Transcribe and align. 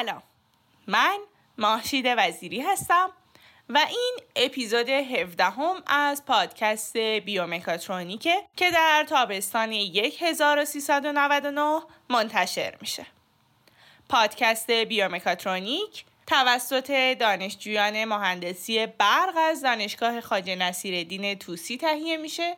سلام. 0.00 0.22
من 0.86 1.18
ماهشید 1.58 2.04
وزیری 2.16 2.60
هستم 2.60 3.10
و 3.68 3.78
این 3.88 4.16
اپیزود 4.36 4.88
17 4.88 5.44
هم 5.44 5.82
از 5.86 6.24
پادکست 6.24 6.96
بیومکاترونیکه 6.96 8.34
که 8.56 8.70
در 8.70 9.04
تابستان 9.08 9.72
1399 9.72 11.80
منتشر 12.10 12.76
میشه. 12.80 13.06
پادکست 14.08 14.70
بیومکاترونیک 14.70 16.04
توسط 16.26 17.16
دانشجویان 17.20 18.04
مهندسی 18.04 18.86
برق 18.86 19.34
از 19.36 19.62
دانشگاه 19.62 20.20
خاج 20.20 20.50
نصیرالدین 20.50 21.34
توسی 21.34 21.76
تهیه 21.76 22.16
میشه 22.16 22.56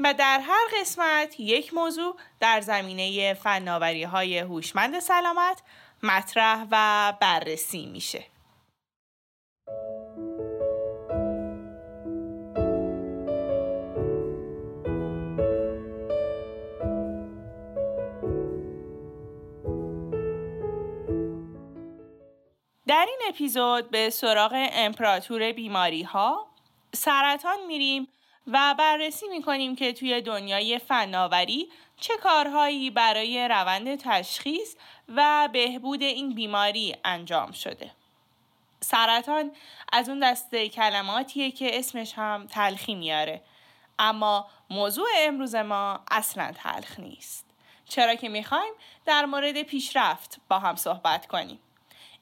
و 0.00 0.14
در 0.14 0.40
هر 0.40 0.80
قسمت 0.80 1.40
یک 1.40 1.74
موضوع 1.74 2.16
در 2.40 2.60
زمینه 2.60 3.34
فناوری 3.34 4.04
های 4.04 4.38
هوشمند 4.38 5.00
سلامت 5.00 5.62
مطرح 6.02 6.66
و 6.70 7.12
بررسی 7.20 7.86
میشه. 7.86 8.26
در 22.86 23.06
این 23.08 23.18
اپیزود 23.28 23.90
به 23.90 24.10
سراغ 24.10 24.68
امپراتور 24.72 25.52
بیماری 25.52 26.02
ها 26.02 26.46
سرطان 26.94 27.66
میریم 27.66 28.08
و 28.46 28.74
بررسی 28.78 29.28
می‌کنیم 29.28 29.76
که 29.76 29.92
توی 29.92 30.20
دنیای 30.20 30.78
فناوری 30.78 31.68
چه 32.00 32.16
کارهایی 32.16 32.90
برای 32.90 33.48
روند 33.48 33.96
تشخیص 33.96 34.74
و 35.08 35.48
بهبود 35.52 36.02
این 36.02 36.34
بیماری 36.34 36.96
انجام 37.04 37.52
شده. 37.52 37.90
سرطان 38.80 39.52
از 39.92 40.08
اون 40.08 40.18
دسته 40.18 40.68
کلماتیه 40.68 41.50
که 41.50 41.78
اسمش 41.78 42.12
هم 42.16 42.46
تلخی 42.46 42.94
میاره. 42.94 43.42
اما 43.98 44.48
موضوع 44.70 45.08
امروز 45.18 45.54
ما 45.54 46.00
اصلا 46.10 46.52
تلخ 46.54 47.00
نیست. 47.00 47.46
چرا 47.88 48.14
که 48.14 48.28
می‌خوایم 48.28 48.72
در 49.04 49.24
مورد 49.24 49.62
پیشرفت 49.62 50.40
با 50.48 50.58
هم 50.58 50.76
صحبت 50.76 51.26
کنیم. 51.26 51.58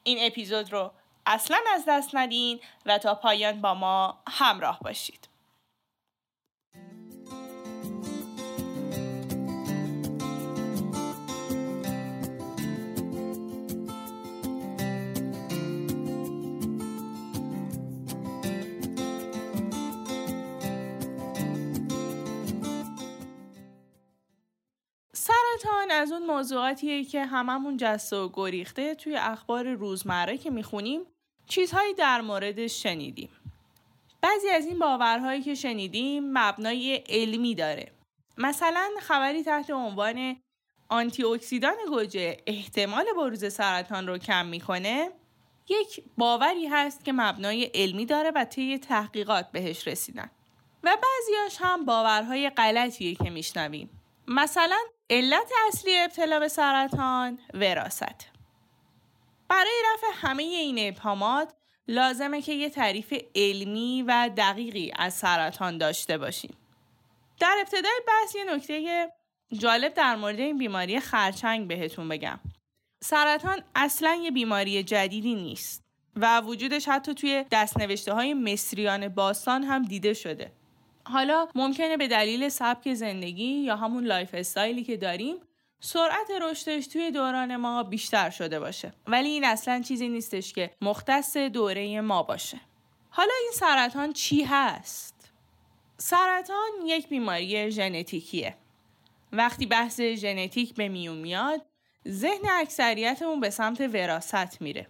این 0.03 0.17
اپیزود 0.21 0.73
رو 0.73 0.91
اصلا 1.25 1.57
از 1.73 1.83
دست 1.87 2.15
ندین 2.15 2.59
و 2.85 2.97
تا 2.97 3.15
پایان 3.15 3.61
با 3.61 3.73
ما 3.73 4.17
همراه 4.29 4.79
باشید. 4.79 5.30
سرطان 25.51 25.91
از 25.91 26.11
اون 26.11 26.25
موضوعاتیه 26.25 27.03
که 27.03 27.25
هممون 27.25 27.77
جسته 27.77 28.15
و 28.15 28.29
گریخته 28.33 28.95
توی 28.95 29.15
اخبار 29.15 29.73
روزمره 29.73 30.37
که 30.37 30.49
می‌خونیم 30.49 31.01
چیزهایی 31.47 31.93
در 31.93 32.21
موردش 32.21 32.83
شنیدیم. 32.83 33.29
بعضی 34.21 34.49
از 34.49 34.65
این 34.65 34.79
باورهایی 34.79 35.41
که 35.41 35.55
شنیدیم 35.55 36.23
مبنای 36.33 37.03
علمی 37.09 37.55
داره. 37.55 37.91
مثلا 38.37 38.89
خبری 38.99 39.43
تحت 39.43 39.69
عنوان 39.69 40.35
آنتی 40.89 41.23
اکسیدان 41.23 41.75
گوجه 41.89 42.37
احتمال 42.47 43.05
بروز 43.17 43.53
سرطان 43.53 44.07
رو 44.07 44.17
کم 44.17 44.45
می‌کنه 44.45 45.11
یک 45.69 46.03
باوری 46.17 46.67
هست 46.67 47.05
که 47.05 47.13
مبنای 47.13 47.63
علمی 47.63 48.05
داره 48.05 48.31
و 48.35 48.45
طی 48.45 48.77
تحقیقات 48.77 49.51
بهش 49.51 49.87
رسیدن 49.87 50.31
و 50.83 50.97
بعضیاش 50.97 51.57
هم 51.61 51.85
باورهای 51.85 52.49
غلطیه 52.49 53.15
که 53.15 53.29
میشنویم 53.29 53.89
مثلا 54.27 54.77
علت 55.11 55.51
اصلی 55.67 55.97
ابتلا 55.97 56.39
به 56.39 56.47
سرطان 56.47 57.39
وراست 57.53 58.31
برای 59.49 59.81
رفع 59.93 60.27
همه 60.27 60.43
این 60.43 60.87
ابهامات 60.87 61.53
لازمه 61.87 62.41
که 62.41 62.53
یه 62.53 62.69
تعریف 62.69 63.13
علمی 63.35 64.03
و 64.07 64.29
دقیقی 64.37 64.93
از 64.95 65.13
سرطان 65.13 65.77
داشته 65.77 66.17
باشیم. 66.17 66.57
در 67.39 67.57
ابتدای 67.59 68.01
بحث 68.07 68.35
یه 68.35 68.43
نکته 68.55 69.07
جالب 69.53 69.93
در 69.93 70.15
مورد 70.15 70.39
این 70.39 70.57
بیماری 70.57 70.99
خرچنگ 70.99 71.67
بهتون 71.67 72.09
بگم. 72.09 72.39
سرطان 73.03 73.63
اصلا 73.75 74.19
یه 74.23 74.31
بیماری 74.31 74.83
جدیدی 74.83 75.35
نیست 75.35 75.83
و 76.15 76.41
وجودش 76.41 76.87
حتی 76.87 77.13
توی 77.13 77.45
دستنوشته 77.51 78.13
های 78.13 78.33
مصریان 78.33 79.07
باستان 79.07 79.63
هم 79.63 79.85
دیده 79.85 80.13
شده. 80.13 80.51
حالا 81.03 81.47
ممکنه 81.55 81.97
به 81.97 82.07
دلیل 82.07 82.49
سبک 82.49 82.93
زندگی 82.93 83.43
یا 83.43 83.75
همون 83.75 84.05
lifestyle 84.05 84.29
ی 84.33 84.83
که 84.83 84.97
داریم 84.97 85.35
سرعت 85.79 86.31
رشدش 86.41 86.87
توی 86.87 87.11
دوران 87.11 87.55
ما 87.55 87.83
بیشتر 87.83 88.29
شده 88.29 88.59
باشه. 88.59 88.93
ولی 89.07 89.29
این 89.29 89.45
اصلا 89.45 89.81
چیزی 89.81 90.07
نیستش 90.09 90.53
که 90.53 90.71
مختص 90.81 91.37
دوره 91.37 92.01
ما 92.01 92.23
باشه. 92.23 92.61
حالا 93.09 93.33
این 93.41 93.51
سرطان 93.53 94.13
چی 94.13 94.43
هست؟ 94.43 95.31
سرطان 95.97 96.69
یک 96.85 97.07
بیماری 97.07 97.71
ژنتیکیه. 97.71 98.57
وقتی 99.31 99.65
بحث 99.65 100.01
ژنتیک 100.01 100.73
به 100.75 100.89
میون 100.89 101.17
میاد 101.17 101.61
ذهن 102.07 102.49
اکثریتمون 102.51 103.39
به 103.39 103.49
سمت 103.49 103.81
وراست 103.81 104.61
میره. 104.61 104.87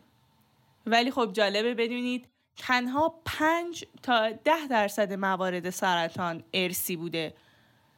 ولی 0.86 1.12
خب 1.12 1.34
جالبه 1.34 1.74
بدونید 1.74 2.28
تنها 2.58 3.14
5 3.26 3.86
تا 4.04 4.30
10 4.32 4.68
درصد 4.70 5.14
موارد 5.14 5.70
سرطان 5.70 6.44
ارسی 6.54 6.96
بوده 6.96 7.34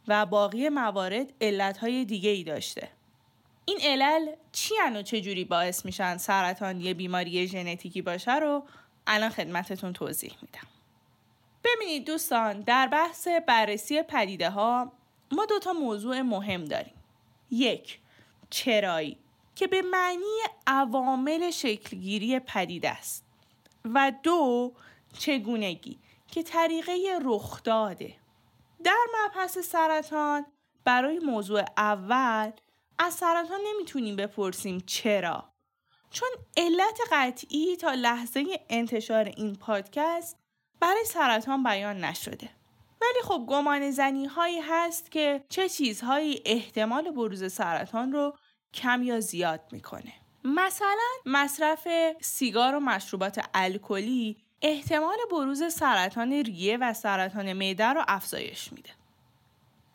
و 0.07 0.25
باقی 0.25 0.69
موارد 0.69 1.33
علتهای 1.41 2.05
دیگه 2.05 2.29
ای 2.29 2.43
داشته. 2.43 2.89
این 3.65 3.79
علل 3.83 4.31
چی 4.51 4.73
و 4.95 5.01
چجوری 5.01 5.45
باعث 5.45 5.85
میشن 5.85 6.17
سرطان 6.17 6.81
یه 6.81 6.93
بیماری 6.93 7.47
ژنتیکی 7.47 8.01
باشه 8.01 8.35
رو 8.35 8.63
الان 9.07 9.29
خدمتتون 9.29 9.93
توضیح 9.93 10.33
میدم. 10.41 10.67
ببینید 11.63 12.07
دوستان 12.07 12.61
در 12.61 12.87
بحث 12.87 13.27
بررسی 13.47 14.01
پدیده 14.01 14.49
ها 14.49 14.91
ما 15.31 15.45
دو 15.45 15.59
تا 15.59 15.73
موضوع 15.73 16.21
مهم 16.21 16.65
داریم. 16.65 16.93
یک 17.51 17.99
چرایی 18.49 19.17
که 19.55 19.67
به 19.67 19.81
معنی 19.81 20.39
عوامل 20.67 21.51
شکلگیری 21.51 22.39
پدیده 22.39 22.89
است. 22.89 23.22
و 23.85 24.11
دو 24.23 24.73
چگونگی 25.17 25.99
که 26.27 26.43
طریقه 26.43 27.19
رخ 27.21 27.63
داده. 27.63 28.15
در 28.83 29.05
مبحث 29.15 29.57
سرطان 29.57 30.45
برای 30.83 31.19
موضوع 31.19 31.63
اول 31.77 32.51
از 32.99 33.13
سرطان 33.13 33.59
نمی‌تونیم 33.67 34.15
بپرسیم 34.15 34.83
چرا. 34.85 35.53
چون 36.11 36.29
علت 36.57 36.99
قطعی 37.11 37.75
تا 37.75 37.93
لحظه 37.93 38.45
انتشار 38.69 39.25
این 39.25 39.55
پادکست 39.55 40.37
برای 40.79 41.05
سرطان 41.05 41.63
بیان 41.63 42.03
نشده. 42.03 42.49
ولی 43.01 43.21
خب 43.23 43.45
گمان 43.49 43.91
زنی 43.91 44.25
هایی 44.25 44.59
هست 44.59 45.11
که 45.11 45.43
چه 45.49 45.69
چیزهایی 45.69 46.41
احتمال 46.45 47.11
بروز 47.11 47.53
سرطان 47.53 48.11
رو 48.11 48.37
کم 48.73 49.03
یا 49.03 49.19
زیاد 49.19 49.61
می‌کنه. 49.71 50.13
مثلا 50.45 51.09
مصرف 51.25 51.87
سیگار 52.21 52.75
و 52.75 52.79
مشروبات 52.79 53.45
الکلی 53.53 54.37
احتمال 54.61 55.17
بروز 55.31 55.73
سرطان 55.73 56.33
ریه 56.33 56.77
و 56.77 56.93
سرطان 56.93 57.53
معده 57.53 57.85
رو 57.85 58.03
افزایش 58.07 58.73
میده. 58.73 58.89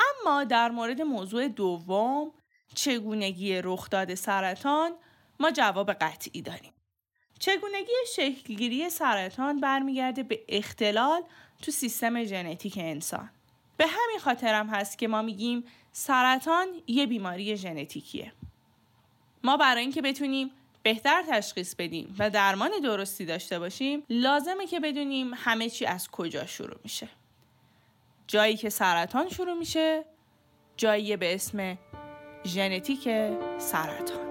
اما 0.00 0.44
در 0.44 0.70
مورد 0.70 1.02
موضوع 1.02 1.48
دوم 1.48 2.32
چگونگی 2.74 3.62
رخداد 3.62 4.14
سرطان 4.14 4.92
ما 5.40 5.50
جواب 5.50 5.92
قطعی 5.92 6.42
داریم. 6.42 6.72
چگونگی 7.38 7.92
شکلگیری 8.16 8.90
سرطان 8.90 9.60
برمیگرده 9.60 10.22
به 10.22 10.44
اختلال 10.48 11.22
تو 11.62 11.70
سیستم 11.70 12.24
ژنتیک 12.24 12.78
انسان. 12.78 13.30
به 13.76 13.86
همین 13.86 14.18
خاطرم 14.18 14.68
هست 14.68 14.98
که 14.98 15.08
ما 15.08 15.22
میگیم 15.22 15.64
سرطان 15.92 16.66
یه 16.86 17.06
بیماری 17.06 17.56
ژنتیکیه. 17.56 18.32
ما 19.44 19.56
برای 19.56 19.82
اینکه 19.82 20.02
بتونیم 20.02 20.50
بهتر 20.82 21.24
تشخیص 21.30 21.74
بدیم 21.74 22.16
و 22.18 22.30
درمان 22.30 22.70
درستی 22.82 23.24
داشته 23.24 23.58
باشیم 23.58 24.02
لازمه 24.10 24.66
که 24.66 24.80
بدونیم 24.80 25.30
همه 25.34 25.70
چی 25.70 25.86
از 25.86 26.10
کجا 26.10 26.46
شروع 26.46 26.78
میشه. 26.84 27.08
جایی 28.26 28.56
که 28.56 28.70
سرطان 28.70 29.28
شروع 29.28 29.54
میشه 29.54 30.04
جایی 30.76 31.16
به 31.16 31.34
اسم 31.34 31.78
ژنتیک 32.44 33.08
سرطان. 33.58 34.27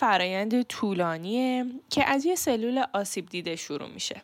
فرایند 0.00 0.62
طولانیه 0.62 1.64
که 1.90 2.04
از 2.04 2.24
یه 2.24 2.34
سلول 2.34 2.84
آسیب 2.92 3.26
دیده 3.26 3.56
شروع 3.56 3.88
میشه. 3.88 4.22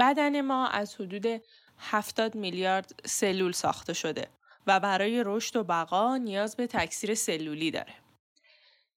بدن 0.00 0.40
ما 0.40 0.66
از 0.66 0.94
حدود 0.94 1.42
70 1.78 2.34
میلیارد 2.34 3.00
سلول 3.04 3.52
ساخته 3.52 3.92
شده 3.92 4.28
و 4.66 4.80
برای 4.80 5.22
رشد 5.26 5.56
و 5.56 5.64
بقا 5.64 6.16
نیاز 6.16 6.56
به 6.56 6.66
تکثیر 6.66 7.14
سلولی 7.14 7.70
داره. 7.70 7.94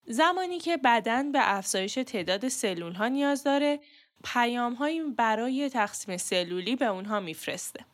زمانی 0.06 0.58
که 0.58 0.76
بدن 0.76 1.32
به 1.32 1.38
افزایش 1.42 1.94
تعداد 1.94 2.48
سلول 2.48 2.92
ها 2.92 3.08
نیاز 3.08 3.44
داره، 3.44 3.80
پیام 4.24 4.74
هایی 4.74 5.00
برای 5.00 5.68
تقسیم 5.68 6.16
سلولی 6.16 6.76
به 6.76 6.86
اونها 6.86 7.20
میفرسته. 7.20 7.84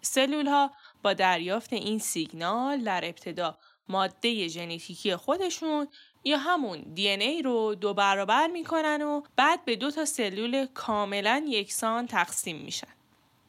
سلول 0.00 0.46
ها 0.46 0.70
با 1.02 1.12
دریافت 1.12 1.72
این 1.72 1.98
سیگنال 1.98 2.84
در 2.84 3.04
ابتدا 3.04 3.58
ماده 3.88 4.48
ژنتیکی 4.48 5.16
خودشون 5.16 5.88
یا 6.24 6.38
همون 6.38 6.80
دی 6.94 7.08
ای 7.08 7.42
رو 7.42 7.74
دو 7.74 7.94
برابر 7.94 8.46
می‌کنن 8.46 9.02
و 9.02 9.22
بعد 9.36 9.64
به 9.64 9.76
دو 9.76 9.90
تا 9.90 10.04
سلول 10.04 10.66
کاملا 10.66 11.44
یکسان 11.48 12.06
تقسیم 12.06 12.56
میشن. 12.56 12.94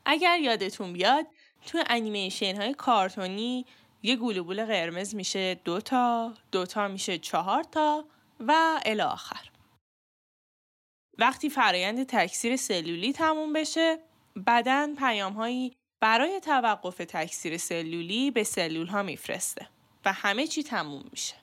اگر 0.05 0.39
یادتون 0.39 0.93
بیاد 0.93 1.27
تو 1.65 1.83
انیمیشن 1.87 2.55
های 2.55 2.73
کارتونی 2.73 3.65
یه 4.03 4.15
گلوبول 4.15 4.65
قرمز 4.65 5.15
میشه 5.15 5.55
دو 5.55 5.81
تا، 5.81 6.33
دو 6.51 6.65
تا 6.65 6.87
میشه 6.87 7.17
چهار 7.17 7.63
تا 7.63 8.05
و 8.39 8.81
الی 8.85 9.01
آخر. 9.01 9.49
وقتی 11.17 11.49
فرایند 11.49 12.03
تکثیر 12.03 12.55
سلولی 12.55 13.13
تموم 13.13 13.53
بشه، 13.53 13.99
بدن 14.47 14.95
پیام 14.95 15.33
هایی 15.33 15.75
برای 15.99 16.39
توقف 16.39 16.97
تکثیر 16.97 17.57
سلولی 17.57 18.31
به 18.31 18.43
سلول 18.43 18.87
ها 18.87 19.03
میفرسته 19.03 19.67
و 20.05 20.13
همه 20.13 20.47
چی 20.47 20.63
تموم 20.63 21.03
میشه. 21.11 21.35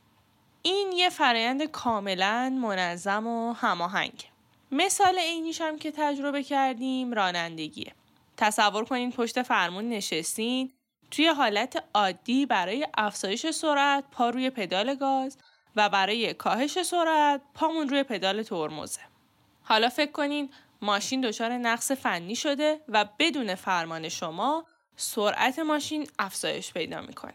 این 0.66 0.92
یه 0.92 1.08
فرایند 1.08 1.64
کاملا 1.64 2.58
منظم 2.62 3.26
و 3.26 3.52
هماهنگ. 3.52 4.30
مثال 4.72 5.18
اینیش 5.18 5.60
هم 5.60 5.78
که 5.78 5.90
تجربه 5.90 6.42
کردیم 6.42 7.12
رانندگیه. 7.12 7.92
تصور 8.36 8.84
کنین 8.84 9.12
پشت 9.12 9.42
فرمون 9.42 9.88
نشستین 9.88 10.72
توی 11.10 11.26
حالت 11.26 11.84
عادی 11.94 12.46
برای 12.46 12.86
افزایش 12.94 13.50
سرعت 13.50 14.04
پا 14.10 14.30
روی 14.30 14.50
پدال 14.50 14.94
گاز 14.94 15.38
و 15.76 15.88
برای 15.88 16.34
کاهش 16.34 16.82
سرعت 16.82 17.40
پامون 17.54 17.88
روی 17.88 18.02
پدال 18.02 18.42
ترمزه. 18.42 19.00
حالا 19.62 19.88
فکر 19.88 20.12
کنین 20.12 20.50
ماشین 20.82 21.20
دچار 21.20 21.52
نقص 21.52 21.92
فنی 21.92 22.36
شده 22.36 22.80
و 22.88 23.04
بدون 23.18 23.54
فرمان 23.54 24.08
شما 24.08 24.66
سرعت 24.96 25.58
ماشین 25.58 26.06
افزایش 26.18 26.72
پیدا 26.72 27.00
می‌کنه 27.00 27.34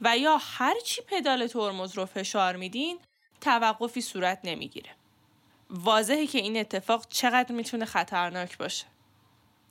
و 0.00 0.18
یا 0.18 0.38
هر 0.40 0.74
چی 0.84 1.02
پدال 1.02 1.46
ترمز 1.46 1.98
رو 1.98 2.06
فشار 2.06 2.56
میدین 2.56 2.98
توقفی 3.40 4.00
صورت 4.00 4.40
نمی‌گیره. 4.44 4.90
واضحه 5.70 6.26
که 6.26 6.38
این 6.38 6.56
اتفاق 6.56 7.06
چقدر 7.08 7.52
می‌تونه 7.52 7.84
خطرناک 7.84 8.58
باشه. 8.58 8.86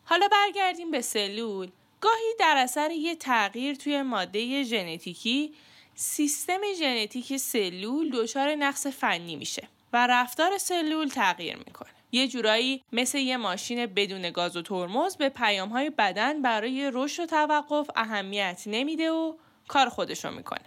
حالا 0.05 0.27
برگردیم 0.27 0.91
به 0.91 1.01
سلول. 1.01 1.69
گاهی 2.01 2.33
در 2.39 2.57
اثر 2.57 2.91
یه 2.91 3.15
تغییر 3.15 3.75
توی 3.75 4.01
ماده 4.01 4.63
ژنتیکی 4.63 5.53
سیستم 5.95 6.59
ژنتیک 6.79 7.37
سلول 7.37 8.11
دچار 8.11 8.55
نقص 8.55 8.87
فنی 8.87 9.35
میشه 9.35 9.67
و 9.93 10.07
رفتار 10.07 10.57
سلول 10.57 11.07
تغییر 11.07 11.57
می‌کنه. 11.57 11.89
یه 12.11 12.27
جورایی 12.27 12.83
مثل 12.91 13.17
یه 13.17 13.37
ماشین 13.37 13.85
بدون 13.85 14.31
گاز 14.31 14.57
و 14.57 14.61
ترمز 14.61 15.17
به 15.17 15.29
پیام 15.29 15.69
های 15.69 15.89
بدن 15.89 16.41
برای 16.41 16.91
رشد 16.93 17.23
و 17.23 17.25
توقف 17.25 17.89
اهمیت 17.95 18.63
نمیده 18.65 19.11
و 19.11 19.33
کار 19.69 19.89
خودشو 19.89 20.31
می‌کنه. 20.31 20.65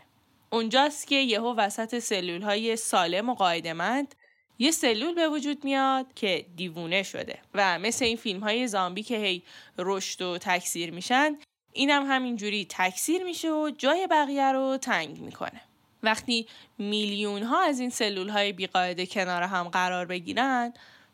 اونجاست 0.51 1.07
که 1.07 1.17
یهو 1.17 1.55
وسط 1.55 1.99
سلول 1.99 2.43
های 2.43 2.77
سالم 2.77 3.29
و 3.29 3.35
قاعدمند 3.35 4.15
یه 4.59 4.71
سلول 4.71 5.15
به 5.15 5.29
وجود 5.29 5.65
میاد 5.65 6.15
که 6.15 6.47
دیوونه 6.57 7.03
شده 7.03 7.39
و 7.55 7.79
مثل 7.79 8.05
این 8.05 8.17
فیلم 8.17 8.41
های 8.41 8.69
زامبی 8.69 9.03
که 9.03 9.17
هی 9.17 9.43
رشد 9.79 10.23
و 10.23 10.39
تکثیر 10.39 10.91
میشن 10.91 11.39
اینم 11.73 12.03
هم 12.03 12.15
همینجوری 12.15 12.67
تکثیر 12.69 13.25
میشه 13.25 13.53
و 13.53 13.71
جای 13.79 14.07
بقیه 14.07 14.53
رو 14.53 14.77
تنگ 14.77 15.21
می‌کنه. 15.21 15.61
وقتی 16.03 16.47
میلیون 16.79 17.43
ها 17.43 17.63
از 17.63 17.81
این 17.81 17.91
سلول 17.91 18.29
های 18.29 18.53
بیقاعده 18.53 19.07
کنار 19.07 19.43
هم 19.43 19.69
قرار 19.69 20.07
بگیرن 20.07 20.73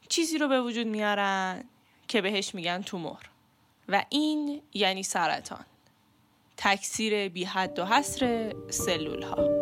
چیزی 0.08 0.38
رو 0.38 0.48
به 0.48 0.60
وجود 0.60 0.86
میارن 0.86 1.64
که 2.08 2.20
بهش 2.20 2.54
میگن 2.54 2.82
تومور 2.82 3.30
و 3.88 4.04
این 4.08 4.62
یعنی 4.74 5.02
سرطان 5.02 5.64
تکثیر 6.60 7.28
بی 7.28 7.44
حد 7.44 7.78
و 7.78 7.84
حصر 7.84 8.52
سلول 8.70 9.22
ها 9.22 9.57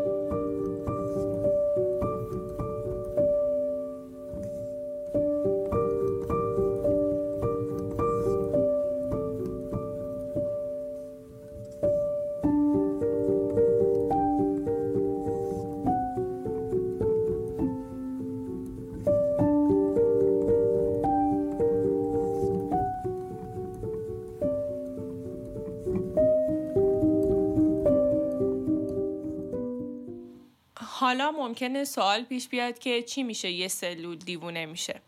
حالا 31.21 31.31
ممکنه 31.31 31.85
سوال 31.85 32.23
پیش 32.23 32.49
بیاد 32.49 32.79
که 32.79 33.03
چی 33.03 33.23
میشه 33.23 33.51
یه 33.51 33.69
سلول 33.69 34.17
دیوونه 34.17 34.67
میشه. 34.67 35.01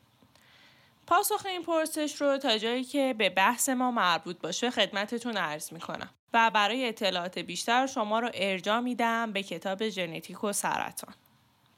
پاسخ 1.07 1.47
این 1.47 1.63
پرسش 1.63 2.21
رو 2.21 2.39
تا 2.39 2.59
جایی 2.59 2.85
که 2.85 3.15
به 3.19 3.31
بحث 3.31 3.69
ما 3.69 3.91
مربوط 3.91 4.39
باشه 4.41 4.71
خدمتتون 4.71 5.37
عرض 5.37 5.73
می‌کنم. 5.73 6.11
و 6.33 6.51
برای 6.51 6.89
اطلاعات 6.89 7.39
بیشتر 7.39 7.87
شما 7.87 8.21
رو 8.21 8.31
ارجاع 8.35 8.81
میدم 8.81 9.33
به 9.33 9.43
کتاب 9.43 9.88
ژنتیک 9.88 10.45
و 10.45 10.53
سرطان. 10.53 11.15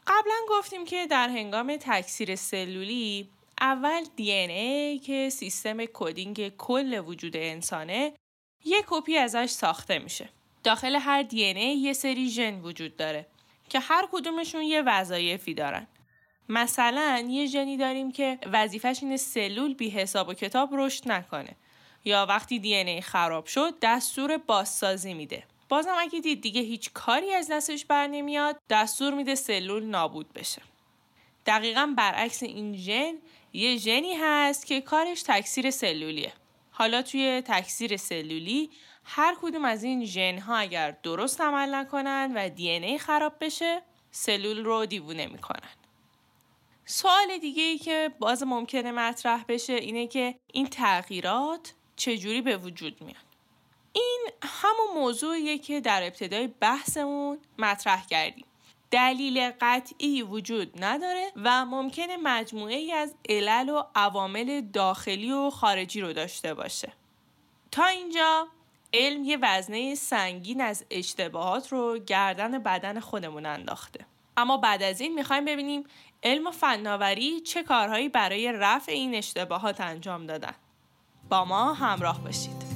قبلا 0.06 0.36
گفتیم 0.48 0.84
که 0.84 1.06
در 1.06 1.28
هنگام 1.28 1.76
تکثیر 1.76 2.36
سلولی 2.36 3.28
اول 3.60 4.04
DNA 4.16 4.98
که 4.98 5.28
سیستم 5.30 5.84
coding 5.84 6.56
کل 6.56 6.98
وجود 7.06 7.36
انسانه 7.36 8.12
یک 8.64 8.84
کپی 8.88 9.16
ازش 9.16 9.50
ساخته 9.50 9.98
میشه. 9.98 10.28
داخل 10.64 10.96
هر 10.96 11.22
دی 11.22 11.44
ای 11.44 11.76
یه 11.76 11.92
سری 11.92 12.30
ژن 12.30 12.60
وجود 12.60 12.96
داره. 12.96 13.26
که 13.70 13.80
هر 13.80 14.08
کدومشون 14.12 14.62
یه 14.62 14.82
وظایفی 14.82 15.54
دارن. 15.54 15.86
مثلا 16.48 17.24
یه 17.28 17.46
ژنی 17.46 17.76
داریم 17.76 18.12
که 18.12 18.38
وظیفش 18.52 18.98
اینه 19.02 19.16
سلول 19.16 19.74
بی 19.74 19.90
حساب 19.90 20.28
و 20.28 20.34
کتاب 20.34 20.70
رشد 20.72 21.12
نکنه. 21.12 21.56
یا 22.04 22.26
وقتی 22.28 22.58
دی 22.58 22.74
ای 22.74 23.00
خراب 23.00 23.46
شد 23.46 23.74
دستور 23.82 24.36
بازسازی 24.36 25.14
میده. 25.14 25.42
بازم 25.68 25.94
اگه 25.98 26.20
دید 26.20 26.40
دیگه 26.40 26.60
هیچ 26.60 26.90
کاری 26.94 27.34
از 27.34 27.48
دستش 27.50 27.84
بر 27.84 28.06
نمیاد 28.06 28.60
دستور 28.70 29.14
میده 29.14 29.34
سلول 29.34 29.84
نابود 29.84 30.32
بشه. 30.32 30.62
دقیقا 31.46 31.94
برعکس 31.96 32.42
این 32.42 32.76
ژن 32.76 33.14
یه 33.52 33.76
ژنی 33.76 34.14
هست 34.20 34.66
که 34.66 34.80
کارش 34.80 35.22
تکثیر 35.22 35.70
سلولیه. 35.70 36.32
حالا 36.70 37.02
توی 37.02 37.42
تکثیر 37.46 37.96
سلولی 37.96 38.70
هر 39.12 39.36
کدوم 39.42 39.64
از 39.64 39.84
این 39.84 40.04
ژن 40.04 40.38
ها 40.38 40.56
اگر 40.56 40.90
درست 40.90 41.40
عمل 41.40 41.74
نکنن 41.74 42.32
و 42.34 42.48
دی 42.48 42.70
ای 42.70 42.98
خراب 42.98 43.32
بشه 43.40 43.82
سلول 44.10 44.64
رو 44.64 44.86
دیوونه 44.86 45.26
می‌کنن. 45.26 45.70
سوال 46.84 47.38
دیگه 47.40 47.62
ای 47.62 47.78
که 47.78 48.10
باز 48.18 48.42
ممکنه 48.42 48.92
مطرح 48.92 49.44
بشه 49.48 49.72
اینه 49.72 50.06
که 50.06 50.34
این 50.52 50.66
تغییرات 50.66 51.74
چجوری 51.96 52.42
به 52.42 52.56
وجود 52.56 53.00
میان؟ 53.00 53.22
این 53.92 54.26
همون 54.42 55.02
موضوعیه 55.02 55.58
که 55.58 55.80
در 55.80 56.02
ابتدای 56.02 56.46
بحثمون 56.46 57.38
مطرح 57.58 58.06
کردیم. 58.06 58.46
دلیل 58.90 59.50
قطعی 59.60 60.22
وجود 60.22 60.84
نداره 60.84 61.32
و 61.36 61.64
ممکنه 61.64 62.16
مجموعه 62.16 62.76
ای 62.76 62.92
از 62.92 63.14
علل 63.28 63.68
و 63.68 63.82
عوامل 63.94 64.60
داخلی 64.60 65.32
و 65.32 65.50
خارجی 65.50 66.00
رو 66.00 66.12
داشته 66.12 66.54
باشه. 66.54 66.92
تا 67.70 67.86
اینجا 67.86 68.48
علم 68.94 69.24
یه 69.24 69.38
وزنه 69.42 69.94
سنگین 69.94 70.60
از 70.60 70.84
اشتباهات 70.90 71.72
رو 71.72 71.98
گردن 71.98 72.58
بدن 72.58 73.00
خودمون 73.00 73.46
انداخته. 73.46 74.06
اما 74.36 74.56
بعد 74.56 74.82
از 74.82 75.00
این 75.00 75.14
می‌خوایم 75.14 75.44
ببینیم 75.44 75.84
علم 76.22 76.46
و 76.46 76.50
فناوری 76.50 77.40
چه 77.40 77.62
کارهایی 77.62 78.08
برای 78.08 78.52
رفع 78.52 78.92
این 78.92 79.14
اشتباهات 79.14 79.80
انجام 79.80 80.26
دادن. 80.26 80.54
با 81.28 81.44
ما 81.44 81.72
همراه 81.72 82.24
باشید. 82.24 82.69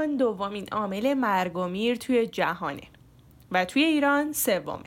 سرطان 0.00 0.16
دومین 0.16 0.68
عامل 0.72 1.14
مرگ 1.14 1.56
و 1.56 1.68
میر 1.68 1.96
توی 1.96 2.26
جهانه 2.26 2.82
و 3.50 3.64
توی 3.64 3.84
ایران 3.84 4.32
سومه. 4.32 4.84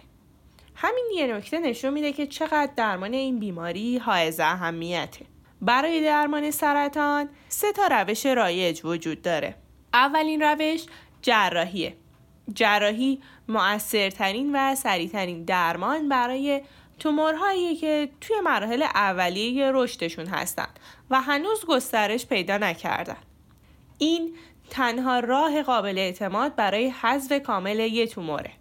همین 0.76 1.06
یه 1.16 1.28
نکته 1.28 1.60
نشون 1.60 1.94
میده 1.94 2.12
که 2.12 2.28
چقدر 2.28 2.72
درمان 2.76 3.14
این 3.14 3.40
بیماری 3.40 3.98
حائز 3.98 4.40
اهمیته. 4.40 5.26
برای 5.62 6.04
درمان 6.04 6.52
سرطان 6.52 7.30
سه 7.50 7.72
تا 7.72 7.88
روش 7.88 8.26
رایج 8.26 8.82
وجود 8.84 9.22
داره. 9.22 9.56
اولین 9.94 10.42
روش 10.42 10.86
جراحیه. 11.22 11.96
جراحی 12.54 13.22
مؤثرترین 13.48 14.56
و 14.56 14.76
سریعترین 14.76 15.44
درمان 15.44 16.10
برای 16.10 16.62
تومورهایی 17.00 17.76
که 17.76 18.10
توی 18.22 18.36
مراحل 18.44 18.82
اولیه 18.82 19.72
رشدشون 19.74 20.26
هستن 20.26 20.68
و 21.10 21.22
هنوز 21.22 21.66
گسترش 21.66 22.26
پیدا 22.26 22.58
نکردن. 22.58 23.18
این 23.98 24.36
تنها 24.70 25.20
راه 25.20 25.64
قابل 25.64 25.98
اعتماد 25.98 26.56
برای 26.56 26.90
حذف 26.90 27.42
کامل 27.42 27.80
یه 27.80 28.08
توموره. 28.08 28.52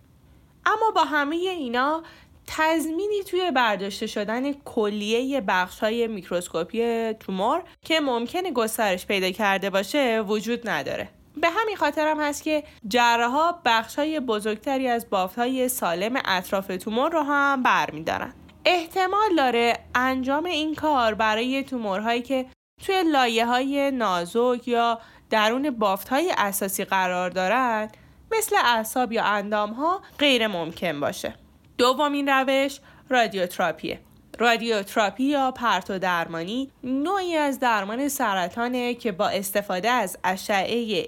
اما 0.66 0.90
با 0.94 1.04
همه 1.04 1.36
اینا 1.36 2.02
تضمینی 2.46 3.22
توی 3.30 3.50
برداشته 3.50 4.06
شدن 4.06 4.52
کلیه 4.52 5.40
بخش 5.40 5.80
های 5.80 6.06
میکروسکوپی 6.06 7.12
تومور 7.12 7.62
که 7.84 8.00
ممکنه 8.00 8.50
گسترش 8.50 9.06
پیدا 9.06 9.30
کرده 9.30 9.70
باشه 9.70 10.20
وجود 10.20 10.68
نداره. 10.68 11.08
به 11.36 11.48
همین 11.50 11.76
خاطر 11.76 12.08
هم 12.08 12.20
هست 12.20 12.42
که 12.42 12.64
جراحا 12.88 13.52
بخش 13.64 13.98
های 13.98 14.20
بزرگتری 14.20 14.88
از 14.88 15.10
بافت 15.10 15.38
های 15.38 15.68
سالم 15.68 16.20
اطراف 16.24 16.66
تومور 16.66 17.12
رو 17.12 17.22
هم 17.22 17.62
برمیدارن. 17.62 18.32
احتمال 18.64 19.36
داره 19.36 19.78
انجام 19.94 20.44
این 20.44 20.74
کار 20.74 21.14
برای 21.14 21.62
تومورهایی 21.62 22.22
که 22.22 22.46
توی 22.86 23.02
لایه 23.12 23.46
های 23.46 23.90
نازک 23.90 24.68
یا 24.68 24.98
درون 25.32 25.70
بافت 25.70 26.08
های 26.08 26.34
اساسی 26.38 26.84
قرار 26.84 27.30
دارند 27.30 27.96
مثل 28.32 28.56
اعصاب 28.64 29.12
یا 29.12 29.24
اندام 29.24 29.72
ها 29.72 30.02
غیر 30.18 30.46
ممکن 30.46 31.00
باشه. 31.00 31.34
دومین 31.78 32.28
روش 32.28 32.80
رادیوتراپیه. 33.10 34.00
رادیوتراپی 34.38 35.24
یا 35.24 35.50
پرتو 35.50 35.98
درمانی 35.98 36.70
نوعی 36.84 37.36
از 37.36 37.60
درمان 37.60 38.08
سرطانه 38.08 38.94
که 38.94 39.12
با 39.12 39.28
استفاده 39.28 39.90
از 39.90 40.18
اشعه 40.24 41.04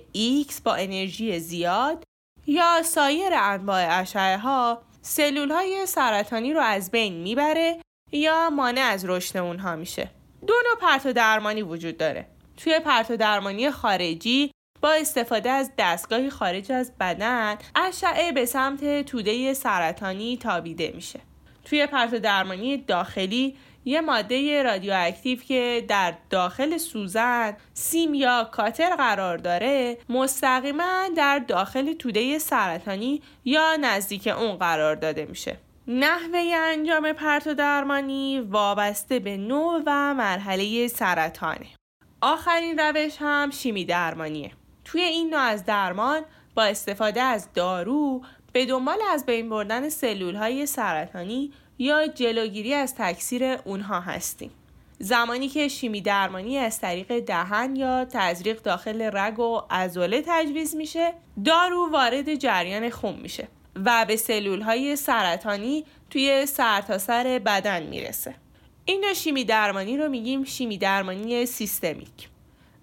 X 0.49 0.61
با 0.64 0.75
انرژی 0.75 1.40
زیاد 1.40 2.04
یا 2.47 2.83
سایر 2.83 3.33
انواع 3.35 4.00
اشعه 4.00 4.38
ها 4.38 4.83
سلول 5.02 5.50
های 5.50 5.87
سرطانی 5.87 6.52
رو 6.52 6.61
از 6.61 6.90
بین 6.90 7.23
می‌بره 7.23 7.81
یا 8.12 8.50
مانع 8.50 8.81
از 8.81 9.04
رشد 9.04 9.37
اونها 9.37 9.76
میشه. 9.76 10.11
دو 10.47 10.54
نوع 10.66 10.81
پرتو 10.81 11.12
درمانی 11.12 11.62
وجود 11.62 11.97
داره. 11.97 12.34
توی 12.56 12.80
پرتو 12.80 13.16
درمانی 13.16 13.70
خارجی 13.70 14.50
با 14.80 14.92
استفاده 14.92 15.50
از 15.50 15.70
دستگاهی 15.78 16.30
خارج 16.30 16.73
از 16.73 16.92
بدن 17.00 17.56
اشعه 17.76 18.32
به 18.32 18.46
سمت 18.46 19.02
توده 19.02 19.54
سرطانی 19.54 20.37
تابیده 20.37 20.92
میشه. 20.94 21.20
توی 21.64 21.87
پرتو 21.87 22.18
درمانی 22.18 22.76
داخلی 22.76 23.56
یه 23.84 24.00
ماده 24.00 24.62
رادیواکتیو 24.62 25.38
که 25.38 25.84
در 25.88 26.14
داخل 26.30 26.76
سوزن، 26.76 27.56
سیم 27.75 28.14
یا 28.14 28.49
کاتر 28.52 28.96
قرار 28.96 29.38
داره 29.38 29.99
مستقیما 30.08 31.08
در 31.16 31.38
داخل 31.38 31.92
توده 31.92 32.38
سرطانی 32.38 33.23
یا 33.44 33.76
نزدیک 33.80 34.26
اون 34.26 34.56
قرار 34.56 34.94
داده 34.94 35.25
میشه. 35.25 35.56
نحوه 35.88 36.54
انجام 36.56 37.12
پرتو 37.12 37.54
درمانی 37.54 38.40
وابسته 38.40 39.18
به 39.18 39.37
نوع 39.37 39.82
و 39.87 40.14
مرحله 40.14 40.88
سرطانه. 40.88 41.66
آخرین 42.26 42.78
روش 42.78 43.16
هم 43.19 43.50
شیمی 43.50 43.85
درمانیه. 43.85 44.50
توی 44.85 45.00
این 45.00 45.31
نوع 45.31 45.40
از 45.40 45.64
درمان 45.64 46.23
با 46.54 46.62
استفاده 46.62 47.23
از 47.23 47.49
دارو 47.54 48.23
به 48.52 48.66
دنبال 48.66 48.99
از 49.11 49.26
بین 49.26 49.49
بردن 49.49 49.88
سلول 49.88 50.35
های 50.35 50.66
سرطانی 50.66 51.52
یا 51.78 52.07
جلوگیری 52.07 52.75
از 52.75 52.95
تکثیر 52.95 53.45
اونها 53.45 54.00
هستیم. 54.00 54.50
زمانی 54.99 55.49
که 55.49 55.69
شیمی 55.69 56.00
درمانی 56.00 56.59
از 56.59 56.81
طریق 56.81 57.21
دهن 57.21 57.76
یا 57.76 58.04
تزریق 58.04 58.62
داخل 58.62 59.11
رگ 59.12 59.38
و 59.38 59.62
عضله 59.71 60.23
تجویز 60.26 60.76
میشه 60.76 61.12
دارو 61.45 61.90
وارد 61.93 62.35
جریان 62.35 62.90
خون 62.90 63.14
میشه 63.14 63.49
و 63.85 64.04
به 64.09 64.16
سلول 64.16 64.61
های 64.61 64.97
سرطانی 64.97 65.85
توی 66.11 66.47
سرتاسر 66.47 67.23
سر 67.23 67.38
بدن 67.38 67.83
می‌رسه 67.83 68.44
این 68.85 69.05
شیمی 69.14 69.45
درمانی 69.45 69.97
رو 69.97 70.09
میگیم 70.09 70.45
شیمی 70.45 70.79
درمانی 70.79 71.47
سیستمیک. 71.47 72.29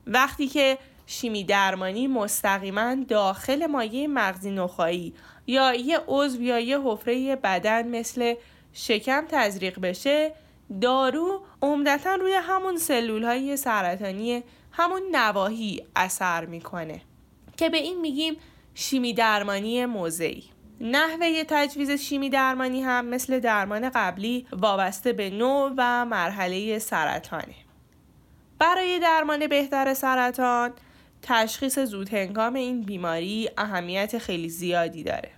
وقتی 0.08 0.48
که 0.48 0.78
شیمی 1.06 1.44
درمانی 1.44 2.08
مستقیما 2.08 2.96
داخل 3.08 3.66
مایه 3.66 4.08
مغزی 4.08 4.52
نخایی 4.52 5.14
یا 5.48 5.74
یه 5.74 6.00
عضو 6.08 6.42
یا 6.42 6.60
یه 6.60 6.80
حفره 6.82 7.36
بدن 7.36 7.88
مثل 7.88 8.36
شکم 8.74 9.26
تزریق 9.30 9.80
بشه 9.80 10.34
دارو 10.82 11.42
عمدتا 11.62 12.16
روی 12.16 12.34
همون 12.34 12.78
سلول 12.78 13.24
های 13.24 13.58
سرطانی 13.58 14.44
همون 14.72 15.02
نواحی 15.12 15.84
اثر 15.96 16.46
می‌کنه 16.46 17.02
که 17.58 17.70
به 17.70 17.78
این 17.78 18.02
میگیم 18.02 18.38
شیمی 18.76 19.14
درمانی 19.14 19.86
موضعی 19.86 20.44
نحوه 20.84 21.44
تجویز 21.48 21.92
شیمی 21.92 22.30
درمانی 22.30 22.82
هم 22.82 23.06
مثل 23.06 23.40
درمان 23.40 23.90
قبلی 23.90 24.48
وابسته 24.52 25.14
به 25.14 25.30
نوع 25.30 25.74
و 25.78 26.06
مرحله 26.06 26.80
سرطانه. 26.80 27.56
برای 28.60 29.00
درمان 29.00 29.48
بهتر 29.48 29.94
سرطان 29.94 30.74
تشخیص 31.22 31.80
زود 31.80 32.14
هنگام 32.14 32.54
این 32.54 32.82
بیماری 32.82 33.50
اهمیت 33.58 34.18
خیلی 34.18 34.50
زیادی 34.50 35.04
داره. 35.04 35.32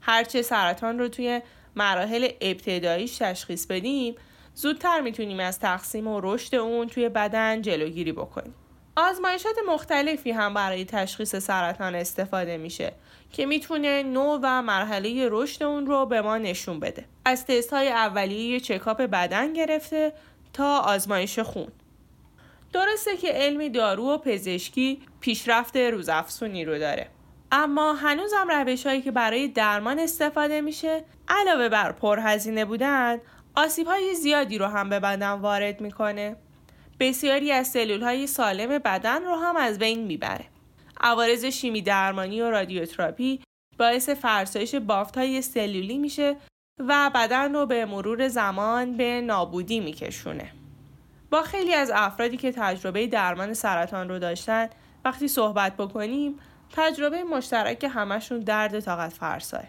هرچه 0.00 0.42
سرطان 0.42 0.98
رو 0.98 1.08
توی 1.08 1.40
مراحل 1.76 2.28
ابتداییش 2.40 3.18
تشخیص 3.18 3.66
بدیم 3.66 4.14
زودتر 4.54 5.00
می‌تونیم 5.00 5.40
از 5.40 5.58
تقسیم 5.58 6.06
و 6.06 6.20
رشد 6.22 6.54
اون 6.54 6.86
توی 6.86 7.08
بدن 7.08 7.62
جلوگیری 7.62 8.12
بکنیم. 8.12 8.54
آزمایشات 8.96 9.56
مختلفی 9.68 10.30
هم 10.30 10.54
برای 10.54 10.84
تشخیص 10.84 11.36
سرطان 11.36 11.94
استفاده 11.94 12.56
میشه 12.56 12.92
که 13.32 13.46
می‌تونه 13.46 14.02
نوع 14.02 14.40
و 14.42 14.62
مرحله 14.62 15.28
رشد 15.30 15.62
اون 15.62 15.86
رو 15.86 16.06
به 16.06 16.22
ما 16.22 16.38
نشون 16.38 16.80
بده. 16.80 17.04
از 17.24 17.46
تست 17.46 17.72
های 17.72 17.88
اولیه 17.88 18.60
چکاپ 18.60 19.02
بدن 19.02 19.52
گرفته 19.52 20.12
تا 20.52 20.78
آزمایش 20.78 21.38
خون. 21.38 21.68
درسته 22.72 23.16
که 23.16 23.28
علم 23.32 23.68
دارو 23.68 24.04
و 24.04 24.18
پزشکی 24.18 25.02
پیشرفت 25.20 25.76
روزافزونی 25.76 26.64
رو 26.64 26.78
داره. 26.78 27.08
اما 27.52 27.92
هنوزم 27.92 28.50
روش 28.50 28.86
هایی 28.86 29.02
که 29.02 29.10
برای 29.10 29.48
درمان 29.48 29.98
استفاده 29.98 30.60
میشه 30.60 31.04
علاوه 31.28 31.68
بر 31.68 31.92
پرهزینه 31.92 32.64
بودن 32.64 33.20
آسیب 33.54 33.86
های 33.86 34.14
زیادی 34.14 34.58
رو 34.58 34.66
هم 34.66 34.88
به 34.88 35.00
بدن 35.00 35.32
وارد 35.32 35.80
می‌کنه. 35.80 36.36
بسیاری 37.00 37.52
از 37.52 37.68
سلول 37.68 38.02
های 38.02 38.26
سالم 38.26 38.78
بدن 38.78 39.24
رو 39.24 39.34
هم 39.34 39.56
از 39.56 39.78
بین 39.78 40.06
می‌بره. 40.06 40.44
عوارض 41.00 41.44
شیمی 41.44 41.82
درمانی 41.82 42.40
و 42.40 42.50
رادیوتراپی 42.50 43.40
باعث 43.78 44.08
فرسایش 44.08 44.74
بافت 44.74 45.18
های 45.18 45.42
سلولی 45.42 45.98
میشه 45.98 46.36
و 46.78 47.10
بدن 47.14 47.54
رو 47.54 47.66
به 47.66 47.84
مرور 47.84 48.28
زمان 48.28 48.96
به 48.96 49.20
نابودی 49.20 49.80
میکشونه. 49.80 50.52
با 51.30 51.42
خیلی 51.42 51.74
از 51.74 51.90
افرادی 51.94 52.36
که 52.36 52.52
تجربه 52.52 53.06
درمان 53.06 53.54
سرطان 53.54 54.08
رو 54.08 54.18
داشتن 54.18 54.68
وقتی 55.04 55.28
صحبت 55.28 55.76
بکنیم 55.76 56.38
تجربه 56.76 57.24
مشترک 57.24 57.90
همشون 57.94 58.40
درد 58.40 58.80
طاقت 58.80 59.12
فرساه. 59.12 59.64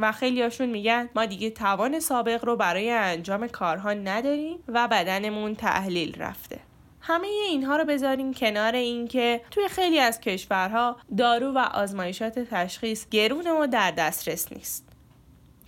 و 0.00 0.12
خیلیاشون 0.12 0.68
میگن 0.68 1.08
ما 1.14 1.26
دیگه 1.26 1.50
توان 1.50 2.00
سابق 2.00 2.44
رو 2.44 2.56
برای 2.56 2.90
انجام 2.90 3.46
کارها 3.46 3.92
نداریم 3.92 4.58
و 4.68 4.88
بدنمون 4.88 5.54
تحلیل 5.54 6.14
رفته. 6.22 6.60
همه 7.00 7.26
اینها 7.26 7.76
رو 7.76 7.84
بذاریم 7.84 8.34
کنار 8.34 8.74
اینکه 8.74 9.40
توی 9.50 9.68
خیلی 9.68 9.98
از 9.98 10.20
کشورها 10.20 10.96
دارو 11.16 11.52
و 11.52 11.58
آزمایشات 11.58 12.38
تشخیص 12.38 13.08
گرون 13.08 13.46
و 13.46 13.66
در 13.66 13.90
دسترس 13.90 14.52
نیست. 14.52 14.86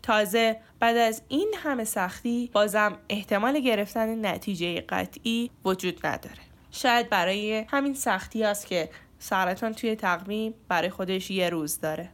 تازه 0.02 0.56
بعد 0.80 0.96
از 0.96 1.22
این 1.28 1.54
همه 1.56 1.84
سختی 1.84 2.50
بازم 2.52 2.98
احتمال 3.08 3.60
گرفتن 3.60 4.26
نتیجه 4.26 4.80
قطعی 4.80 5.50
وجود 5.64 6.06
نداره. 6.06 6.42
شاید 6.70 7.08
برای 7.08 7.64
همین 7.68 7.94
سختی 7.94 8.44
است 8.44 8.66
که 8.66 8.88
سرطان 9.18 9.72
توی 9.72 9.96
تقویم 9.96 10.54
برای 10.68 10.90
خودش 10.90 11.30
یه 11.30 11.48
روز 11.48 11.80
داره. 11.80 12.08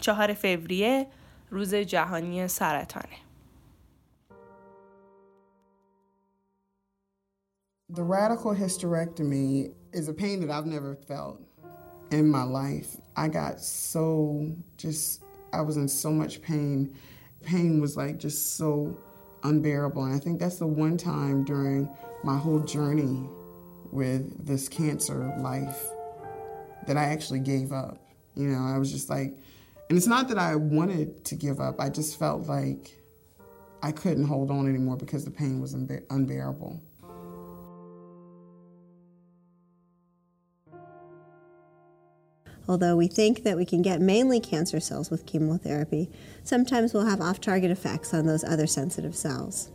چهار 0.00 0.34
فوریه 0.34 1.06
روز 1.50 1.74
جهانی 1.74 2.48
سرطانه 2.48 3.30
The 7.92 8.04
radical 8.04 8.54
hysterectomy 8.54 9.72
is 9.92 10.08
a 10.08 10.14
pain 10.14 10.40
that 10.42 10.50
I've 10.50 10.66
never 10.66 10.94
felt 10.94 11.40
in 12.12 12.30
my 12.30 12.44
life. 12.44 12.96
I 13.16 13.26
got 13.26 13.60
so 13.60 14.52
just, 14.76 15.24
I 15.52 15.60
was 15.62 15.76
in 15.76 15.88
so 15.88 16.12
much 16.12 16.40
pain. 16.40 16.96
Pain 17.42 17.80
was 17.80 17.96
like 17.96 18.18
just 18.18 18.56
so 18.56 18.96
unbearable. 19.42 20.04
And 20.04 20.14
I 20.14 20.20
think 20.20 20.38
that's 20.38 20.58
the 20.58 20.68
one 20.68 20.96
time 20.96 21.44
during 21.44 21.88
my 22.22 22.36
whole 22.36 22.60
journey 22.60 23.28
with 23.90 24.46
this 24.46 24.68
cancer 24.68 25.34
life 25.40 25.84
that 26.86 26.96
I 26.96 27.04
actually 27.04 27.40
gave 27.40 27.72
up. 27.72 27.98
You 28.36 28.48
know, 28.48 28.62
I 28.62 28.78
was 28.78 28.92
just 28.92 29.10
like, 29.10 29.36
and 29.89 29.97
it's 29.97 30.07
not 30.07 30.27
that 30.29 30.37
I 30.37 30.55
wanted 30.55 31.25
to 31.25 31.35
give 31.35 31.59
up, 31.59 31.79
I 31.79 31.89
just 31.89 32.17
felt 32.17 32.47
like 32.47 33.01
I 33.83 33.91
couldn't 33.91 34.25
hold 34.25 34.49
on 34.49 34.67
anymore 34.67 34.97
because 34.97 35.25
the 35.25 35.31
pain 35.31 35.61
was 35.61 35.73
unbearable. 35.73 36.81
Although 42.67 42.95
we 42.95 43.07
think 43.07 43.43
that 43.43 43.57
we 43.57 43.65
can 43.65 43.83
get 43.83 44.01
mainly 44.01 44.39
cancer 44.39 44.79
cells 44.79 45.11
with 45.11 45.27
chemotherapy, 45.27 46.09
sometimes 46.43 46.93
we'll 46.93 47.05
have 47.05 47.21
off 47.21 47.39
target 47.39 47.69
effects 47.69 48.11
on 48.11 48.25
those 48.25 48.43
other 48.43 48.65
sensitive 48.65 49.15
cells. 49.15 49.69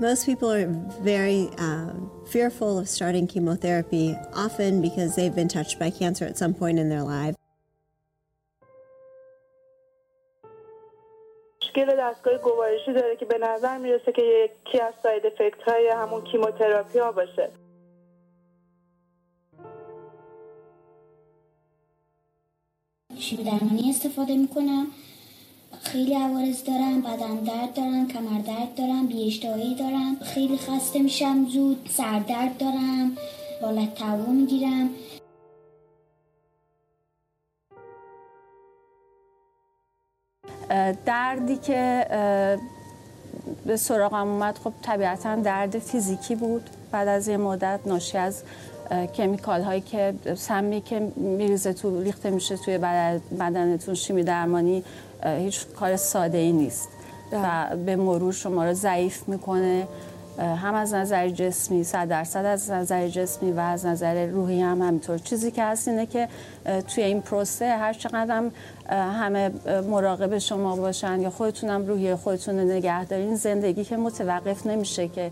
Most 0.00 0.26
people 0.26 0.50
are 0.50 0.66
very 1.02 1.50
um, 1.58 2.10
fearful 2.28 2.80
of 2.80 2.88
starting 2.88 3.28
chemotherapy, 3.28 4.16
often 4.34 4.82
because 4.82 5.14
they've 5.14 5.34
been 5.34 5.46
touched 5.46 5.78
by 5.78 5.90
cancer 5.90 6.24
at 6.24 6.36
some 6.36 6.52
point 6.52 6.80
in 6.80 6.88
their 6.88 7.02
life. 7.02 7.36
مشکل 11.76 11.96
دستگاه 11.98 12.38
گوارشی 12.38 12.92
داره 12.92 13.16
که 13.16 13.24
به 13.24 13.38
نظر 13.38 13.78
می‌رسه 13.78 14.12
که 14.12 14.22
یکی 14.22 14.80
از 14.80 14.94
ساید 15.02 15.26
افکت 15.26 15.62
های 15.62 15.88
همون 15.88 16.24
کیموتراپی 16.24 16.98
ها 16.98 17.12
باشه. 17.12 17.50
شیب 23.18 23.44
درمانی 23.44 23.90
استفاده 23.90 24.36
می‌کنم. 24.36 24.86
خیلی 25.82 26.14
عوارض 26.14 26.64
دارم 26.64 27.00
بدن 27.00 27.36
درد 27.36 27.74
دارم 27.74 28.08
کمر 28.08 28.40
درد 28.40 28.74
دارم 28.74 29.06
بیاشتهایی 29.06 29.74
دارم 29.74 30.16
خیلی 30.34 30.58
خسته 30.58 30.98
میشم 31.02 31.44
زود 31.44 31.88
سردرد 31.90 32.58
دارم 32.58 33.16
بالت 33.62 33.94
تهوع 33.94 34.28
می‌گیرم. 34.28 34.90
دردی 41.06 41.56
که 41.56 42.06
به 43.66 43.76
سراغم 43.76 44.28
اومد 44.28 44.58
خب 44.64 44.72
طبیعتا 44.82 45.36
درد 45.36 45.78
فیزیکی 45.78 46.34
بود. 46.34 46.70
بعد 46.90 47.08
از 47.08 47.28
یه 47.28 47.36
مدت 47.36 47.80
ناشی 47.86 48.18
از 48.18 48.42
کمیکال 49.16 49.62
هایی 49.62 49.80
که 49.80 50.14
سمی 50.36 50.80
که 50.80 51.12
میریزه 51.16 51.72
تو 51.72 52.00
ریخته 52.00 52.30
میشه 52.30 52.56
توی 52.56 52.78
بدنتون 53.38 53.94
شیمی 53.94 54.22
درمانی 54.22 54.84
هیچ 55.24 55.66
کار 55.66 55.96
ساده 55.96 56.38
ای 56.38 56.52
نیست 56.52 56.88
و 57.32 57.76
به 57.86 57.96
مرور 57.96 58.32
شما 58.32 58.64
رو 58.64 58.72
ضعیف 58.72 59.28
می‌کنه. 59.28 59.88
هم 60.42 60.74
از 60.74 60.94
نظر 60.94 61.28
جسمی 61.28 61.84
صد 61.84 62.08
درصد 62.08 62.44
از 62.44 62.70
نظر 62.70 63.08
جسمی 63.08 63.52
و 63.52 63.60
از 63.60 63.86
نظر 63.86 64.26
روحی 64.26 64.62
هم 64.62 64.82
همینطور. 64.82 65.18
چیزی 65.18 65.50
که 65.50 65.64
هست 65.64 65.88
اینه 65.88 66.06
که 66.06 66.28
توی 66.94 67.04
این 67.04 67.20
پروسه 67.20 67.76
هر 67.76 67.92
چقدر 67.92 68.50
همه 68.88 69.50
مراقب 69.90 70.38
شما 70.38 70.76
باشن 70.76 71.20
یا 71.20 71.30
خودتونم 71.30 71.86
روحی 71.86 72.14
خودتون 72.14 72.60
نگه 72.60 73.04
دارین 73.04 73.34
زندگی 73.34 73.84
که 73.84 73.96
متوقف 73.96 74.66
نمیشه 74.66 75.08
که 75.08 75.30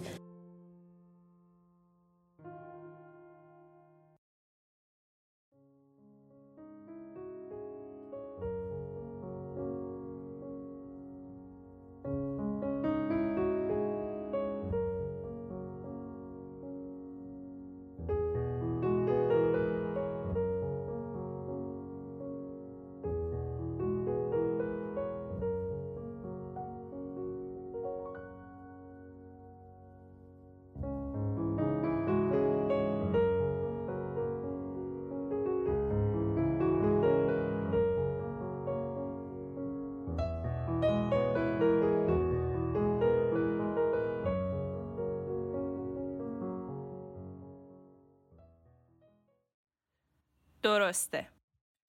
درسته. 50.71 51.27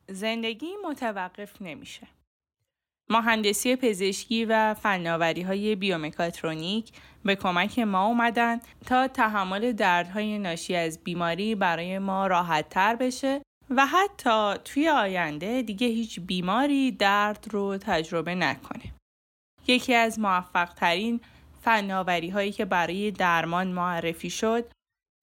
زندگی 0.10 0.72
متوقف 0.90 1.62
نمیشه. 1.62 2.08
مهندسی 3.10 3.76
پزشکی 3.76 4.46
و 4.46 4.74
فناوری 4.74 5.42
های 5.42 5.76
بیومکاترونیک 5.76 6.92
به 7.26 7.36
کمک 7.36 7.80
ما 7.80 8.06
اومدن 8.06 8.60
تا 8.86 9.08
تحمل 9.08 9.72
دردهای 9.72 10.40
ناشی 10.40 10.76
از 10.76 11.04
بیماری 11.04 11.56
برای 11.56 12.00
ما 12.00 12.28
راحت 12.28 12.70
تر 12.70 12.96
بشه 12.96 13.42
و 13.70 13.86
حتی 13.86 14.54
توی 14.66 14.90
آینده 14.90 15.62
دیگه 15.62 15.88
هیچ 15.88 16.20
بیماری 16.20 16.92
درد 16.92 17.48
رو 17.52 17.78
تجربه 17.78 18.36
نکنه. 18.36 18.94
یکی 19.68 19.96
از 19.96 20.20
موفق 20.20 20.74
ترین 20.74 21.22
فناوری 21.62 22.30
هایی 22.30 22.52
که 22.52 22.66
برای 22.66 23.12
درمان 23.12 23.68
معرفی 23.68 24.30
شد 24.30 24.72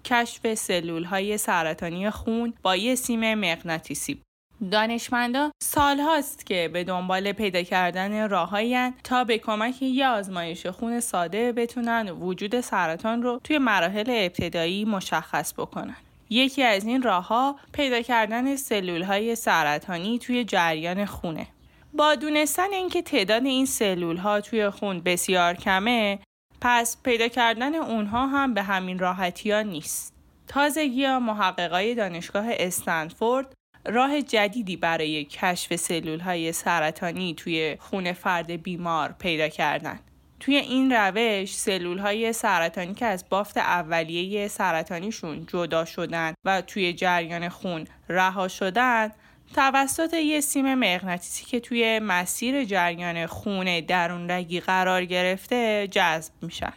کشف 0.04 0.54
سلول 0.54 1.04
های 1.04 1.38
سرطانی 1.38 2.10
خون 2.10 2.54
با 2.62 2.76
یه 2.76 2.94
سیم 2.94 3.34
مغناطیسی 3.34 4.22
دانشمندا 4.70 5.50
سال 5.62 6.00
هاست 6.00 6.46
که 6.46 6.70
به 6.72 6.84
دنبال 6.84 7.32
پیدا 7.32 7.62
کردن 7.62 8.28
راههایی 8.28 8.90
تا 9.04 9.24
به 9.24 9.38
کمک 9.38 9.82
یه 9.82 10.08
آزمایش 10.08 10.66
خون 10.66 11.00
ساده 11.00 11.52
بتونن 11.52 12.10
وجود 12.10 12.60
سرطان 12.60 13.22
رو 13.22 13.40
توی 13.44 13.58
مراحل 13.58 14.04
ابتدایی 14.08 14.84
مشخص 14.84 15.52
بکنن. 15.52 15.96
یکی 16.30 16.62
از 16.62 16.84
این 16.84 17.02
راهها 17.02 17.56
پیدا 17.72 18.02
کردن 18.02 18.56
سلول 18.56 19.02
های 19.02 19.34
سرطانی 19.34 20.18
توی 20.18 20.44
جریان 20.44 21.04
خونه. 21.04 21.46
با 21.92 22.14
دونستن 22.14 22.72
اینکه 22.72 23.02
تعداد 23.02 23.44
این 23.44 23.66
سلول 23.66 24.16
ها 24.16 24.40
توی 24.40 24.70
خون 24.70 25.00
بسیار 25.00 25.54
کمه 25.54 26.18
پس 26.60 26.96
پیدا 27.02 27.28
کردن 27.28 27.74
اونها 27.74 28.26
هم 28.26 28.54
به 28.54 28.62
همین 28.62 28.98
راحتی 28.98 29.50
ها 29.50 29.62
نیست. 29.62 30.14
تازگی 30.46 31.04
ها 31.04 31.20
محققای 31.20 31.94
دانشگاه 31.94 32.46
استنفورد 32.50 33.54
راه 33.86 34.22
جدیدی 34.22 34.76
برای 34.76 35.24
کشف 35.24 35.76
سلول 35.76 36.20
های 36.20 36.52
سرطانی 36.52 37.34
توی 37.34 37.76
خون 37.80 38.12
فرد 38.12 38.50
بیمار 38.50 39.14
پیدا 39.18 39.48
کردن. 39.48 40.00
توی 40.40 40.56
این 40.56 40.92
روش 40.92 41.54
سلول 41.54 41.98
های 41.98 42.32
سرطانی 42.32 42.94
که 42.94 43.06
از 43.06 43.24
بافت 43.28 43.58
اولیه 43.58 44.48
سرطانیشون 44.48 45.46
جدا 45.46 45.84
شدن 45.84 46.34
و 46.44 46.60
توی 46.60 46.92
جریان 46.92 47.48
خون 47.48 47.86
رها 48.08 48.48
شدن 48.48 49.12
توسط 49.54 50.14
یه 50.14 50.40
سیم 50.40 50.74
مغناطیسی 50.74 51.44
که 51.44 51.60
توی 51.60 51.98
مسیر 51.98 52.64
جریان 52.64 53.26
خون 53.26 53.80
درون 53.80 54.30
رگی 54.30 54.60
قرار 54.60 55.04
گرفته 55.04 55.88
جذب 55.90 56.32
میشن. 56.42 56.72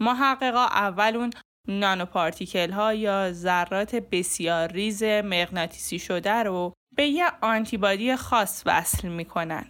محققا 0.00 0.64
اول 0.64 1.16
اون 1.16 1.30
نانوپارتیکل 1.68 2.70
ها 2.70 2.94
یا 2.94 3.32
ذرات 3.32 3.94
بسیار 3.94 4.72
ریز 4.72 5.02
مغناطیسی 5.02 5.98
شده 5.98 6.42
رو 6.42 6.72
به 6.96 7.06
یه 7.06 7.26
آنتیبادی 7.40 8.16
خاص 8.16 8.62
وصل 8.66 9.08
می‌کنن. 9.08 9.66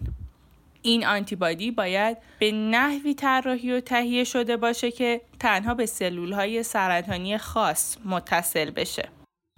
این 0.83 1.07
آنتیبادی 1.07 1.71
باید 1.71 2.19
به 2.39 2.53
نحوی 2.53 3.15
طراحی 3.15 3.73
و 3.73 3.81
تهیه 3.81 4.25
شده 4.25 4.57
باشه 4.57 4.91
که 4.91 5.21
تنها 5.41 5.75
به 5.75 5.87
سلول 5.87 6.33
های 6.33 6.63
سرطانی 6.63 7.39
خاص 7.39 7.97
متصل 8.05 8.71
بشه. 8.71 9.09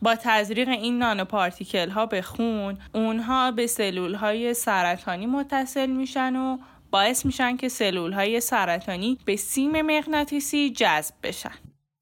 با 0.02 0.14
تزریق 0.14 0.68
این 0.68 0.98
نانوپارتیکل 0.98 1.90
ها 1.90 2.06
به 2.06 2.22
خون 2.22 2.78
اونها 2.94 3.50
به 3.50 3.66
سلول 3.66 4.14
های 4.14 4.54
سرطانی 4.54 5.26
متصل 5.26 5.86
میشن 5.86 6.36
و 6.36 6.58
باعث 6.90 7.26
میشن 7.26 7.56
که 7.56 7.68
سلول 7.68 8.12
های 8.12 8.40
سرطانی 8.40 9.18
به 9.24 9.36
سیم 9.36 9.82
مغناطیسی 9.82 10.70
جذب 10.70 11.14
بشن. 11.22 11.54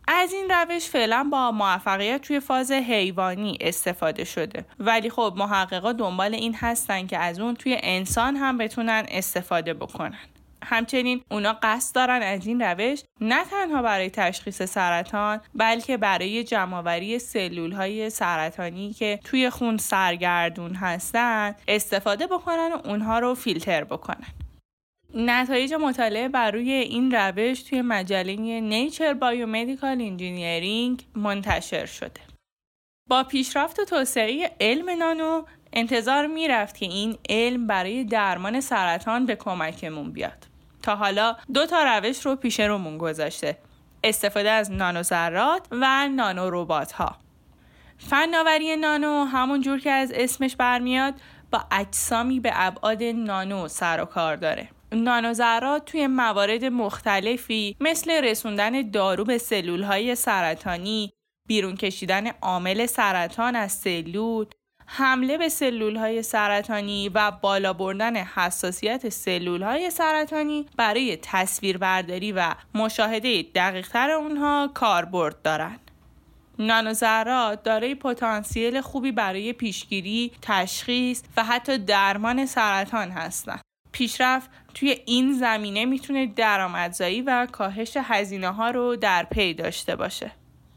از 0.09 0.33
این 0.33 0.51
روش 0.51 0.89
فعلا 0.89 1.29
با 1.33 1.51
موفقیت 1.51 2.23
توی 2.23 2.41
فاز 2.41 2.73
حیوانی 2.73 3.59
استفاده 3.61 4.25
شده 4.25 4.65
ولی 4.79 5.11
خب 5.11 5.35
محققا 5.37 5.93
دنبال 5.93 6.35
این 6.35 6.55
هستن 6.55 7.07
که 7.07 7.19
از 7.19 7.41
اون 7.41 7.55
توی 7.55 7.77
انسان 7.83 8.37
هم 8.37 8.59
بتونن 8.59 9.07
استفاده 9.09 9.75
بکنن. 9.75 10.19
همچنین 10.65 11.23
اونا 11.31 11.59
قصد 11.63 11.95
دارن 11.95 12.23
از 12.23 12.47
این 12.47 12.63
روش 12.63 13.03
نه 13.21 13.45
تنها 13.45 13.83
برای 13.83 14.11
تشخیص 14.11 14.63
سرطان 14.63 15.41
بلکه 15.55 15.97
برای 15.97 16.45
جمعآوری 16.45 17.19
سلول 17.19 17.73
های 17.73 18.11
سرطانی 18.11 18.93
که 18.93 19.21
توی 19.25 19.51
خون 19.51 19.77
سرگردون 19.77 20.75
هستن 20.75 21.55
استفاده 21.69 22.27
بکنن 22.27 22.73
و 22.73 22.89
اونها 22.89 23.19
رو 23.19 23.35
فیلتر 23.35 23.85
بکنن. 23.85 24.27
نتایج 25.15 25.75
مطالعه 25.75 26.29
بر 26.29 26.51
روی 26.51 26.71
این 26.73 27.15
روش 27.15 27.63
توی 27.63 27.83
مجله 27.83 28.61
Nature 28.61 29.15
Biomedical 29.15 30.01
Engineering 30.01 31.05
منتشر 31.15 31.87
شده. 31.87 32.21
با 33.09 33.23
پیشرفت 33.23 33.79
و 33.79 33.85
توسعه 33.85 34.51
علم 34.61 34.91
نانو 34.91 35.43
انتظار 35.73 36.27
می‌رفت 36.27 36.77
که 36.77 36.87
این 36.87 37.19
علم 37.29 37.67
برای 37.67 38.05
درمان 38.05 38.61
سرطان 38.61 39.27
به 39.27 39.37
کمکمون 39.37 40.13
بیاد. 40.13 40.54
تا 40.85 40.97
حالا 40.97 41.37
دو 41.55 41.67
تا 41.67 41.83
روش 41.83 42.27
رو 42.27 42.37
پیش 42.37 42.61
رومون 42.61 42.99
گذاشته. 42.99 43.59
استفاده 44.05 44.51
از 44.51 44.71
نانو 44.71 45.03
ذرات 45.03 45.67
و 45.71 46.09
نانو 46.09 46.51
ربات 46.51 46.93
ها 46.93 47.17
فناوری 47.99 48.77
نانو 48.77 49.25
همون 49.25 49.61
جور 49.61 49.81
که 49.81 49.91
از 49.91 50.13
اسمش 50.15 50.57
برمیاد 50.57 51.15
با 51.51 51.65
اجسامی 51.71 52.41
به 52.41 52.51
ابعاد 52.55 53.03
نانو 53.03 53.69
سر 53.69 54.03
و 54.03 54.05
کار 54.05 54.37
داره. 54.37 54.69
نانو 54.93 55.33
ذرات 55.33 55.85
توی 55.85 56.07
موارد 56.07 56.65
مختلفی 56.65 57.77
مثل 57.81 58.25
رسوندن 58.25 58.91
دارو 58.91 59.25
به 59.25 59.39
سلول 59.39 59.83
های 59.83 60.15
سرطانی 60.15 61.13
بیرون 61.49 61.77
کشیدن 61.77 62.27
عامل 62.43 62.87
سرطان 62.87 63.57
از 63.57 63.73
سلول 63.73 64.47
حمله 64.87 65.39
به 65.39 65.49
سلول 65.49 65.97
های 65.97 66.23
سرطانی 66.23 67.09
و 67.09 67.31
بالا 67.31 67.73
بردن 67.73 68.17
حساسیت 68.17 69.09
سلول 69.09 69.63
های 69.63 69.91
سرطانی 69.91 70.67
برای 70.77 71.19
تصویربرداری 71.23 72.33
و 72.33 72.55
مشاهده 72.75 73.43
دقیقتر 73.55 74.11
اونها 74.11 74.71
کاربرد 74.75 75.43
دارند. 75.43 75.91
نانوذرات 76.59 77.63
دارای 77.63 77.95
پتانسیل 77.95 78.81
خوبی 78.81 79.13
برای 79.13 79.53
پیشگیری، 79.53 80.33
تشخیص 80.43 81.23
و 81.37 81.45
حتی 81.45 81.79
درمان 81.79 82.47
سرطان 82.47 83.11
هستند. 83.11 83.61
پیشرفت 83.93 84.51
توی 84.75 84.97
این 85.07 85.33
زمینه 85.33 85.85
می‌تونه 85.85 86.27
درآمدزایی 86.27 87.23
و 87.23 87.47
کاهش 87.53 87.97
هزینه 88.03 88.49
ها 88.49 88.71
رو 88.71 88.97
در 88.97 89.27
پی 89.31 89.55
داشته 89.55 89.97
باشه. 89.97 90.31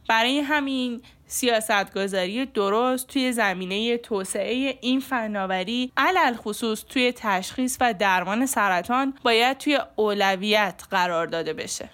برای 0.08 0.39
همین 0.39 1.02
سیاستگذاری 1.28 2.46
درست 2.46 3.08
توی 3.08 3.32
زمینه 3.32 3.98
توسعه 3.98 4.78
این 4.82 5.00
فناوری 5.00 5.91
علل 5.98 6.34
خصوص 6.34 6.84
توی 6.84 7.12
تشخیص 7.15 7.78
و 7.82 7.93
درمان 7.93 8.46
سرطان 8.46 9.13
باید 9.24 9.58
توی 9.58 9.80
اولویت 9.96 10.84
قرار 10.91 11.28
داده 11.28 11.54
بشه. 11.54 11.89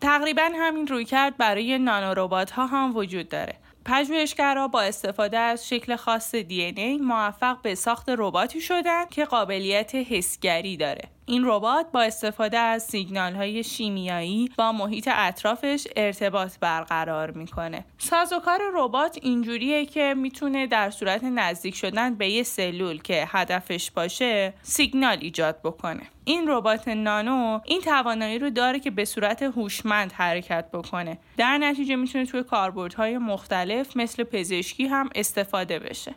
تقریبا 0.00 0.50
همین 0.54 0.86
روی 0.86 1.04
کرد 1.04 1.36
برای 1.36 1.78
نانوروبات 1.78 2.50
ها 2.50 2.66
هم 2.66 2.96
وجود 2.96 3.28
داره. 3.28 3.54
پژوهشگرها 3.84 4.68
با 4.68 4.82
استفاده 4.82 5.38
از 5.38 5.68
شکل 5.68 5.96
خاص 5.96 6.34
دی 6.34 6.98
موفق 7.02 7.62
به 7.62 7.74
ساخت 7.74 8.08
رباتی 8.08 8.60
شدن 8.60 9.06
که 9.06 9.24
قابلیت 9.24 9.94
حسگری 9.94 10.76
داره. 10.76 11.02
این 11.30 11.42
ربات 11.44 11.86
با 11.92 12.02
استفاده 12.02 12.58
از 12.58 12.82
سیگنال 12.82 13.34
های 13.34 13.64
شیمیایی 13.64 14.50
با 14.56 14.72
محیط 14.72 15.08
اطرافش 15.12 15.86
ارتباط 15.96 16.58
برقرار 16.60 17.30
می‌کنه. 17.30 17.84
سازوکار 17.98 18.60
ربات 18.74 19.18
اینجوریه 19.22 19.86
که 19.86 20.14
می‌تونه 20.16 20.66
در 20.66 20.90
صورت 20.90 21.24
نزدیک 21.24 21.74
شدن 21.74 22.14
به 22.14 22.28
یه 22.28 22.42
سلول 22.42 23.02
که 23.02 23.24
هدفش 23.28 23.90
باشه 23.90 24.54
سیگنال 24.62 25.18
ایجاد 25.20 25.60
بکنه. 25.64 26.02
این 26.24 26.44
ربات 26.48 26.88
نانو 26.88 27.60
این 27.64 27.80
توانایی 27.80 28.38
رو 28.38 28.50
داره 28.50 28.80
که 28.80 28.90
به 28.90 29.04
صورت 29.04 29.42
هوشمند 29.42 30.12
حرکت 30.12 30.70
بکنه. 30.72 31.18
در 31.36 31.58
نتیجه 31.58 31.96
می‌تونه 31.96 32.26
توی 32.26 32.42
کاربردهای 32.42 33.18
مختلف 33.18 33.96
مثل 33.96 34.24
پزشکی 34.24 34.86
هم 34.86 35.10
استفاده 35.14 35.78
بشه. 35.78 36.14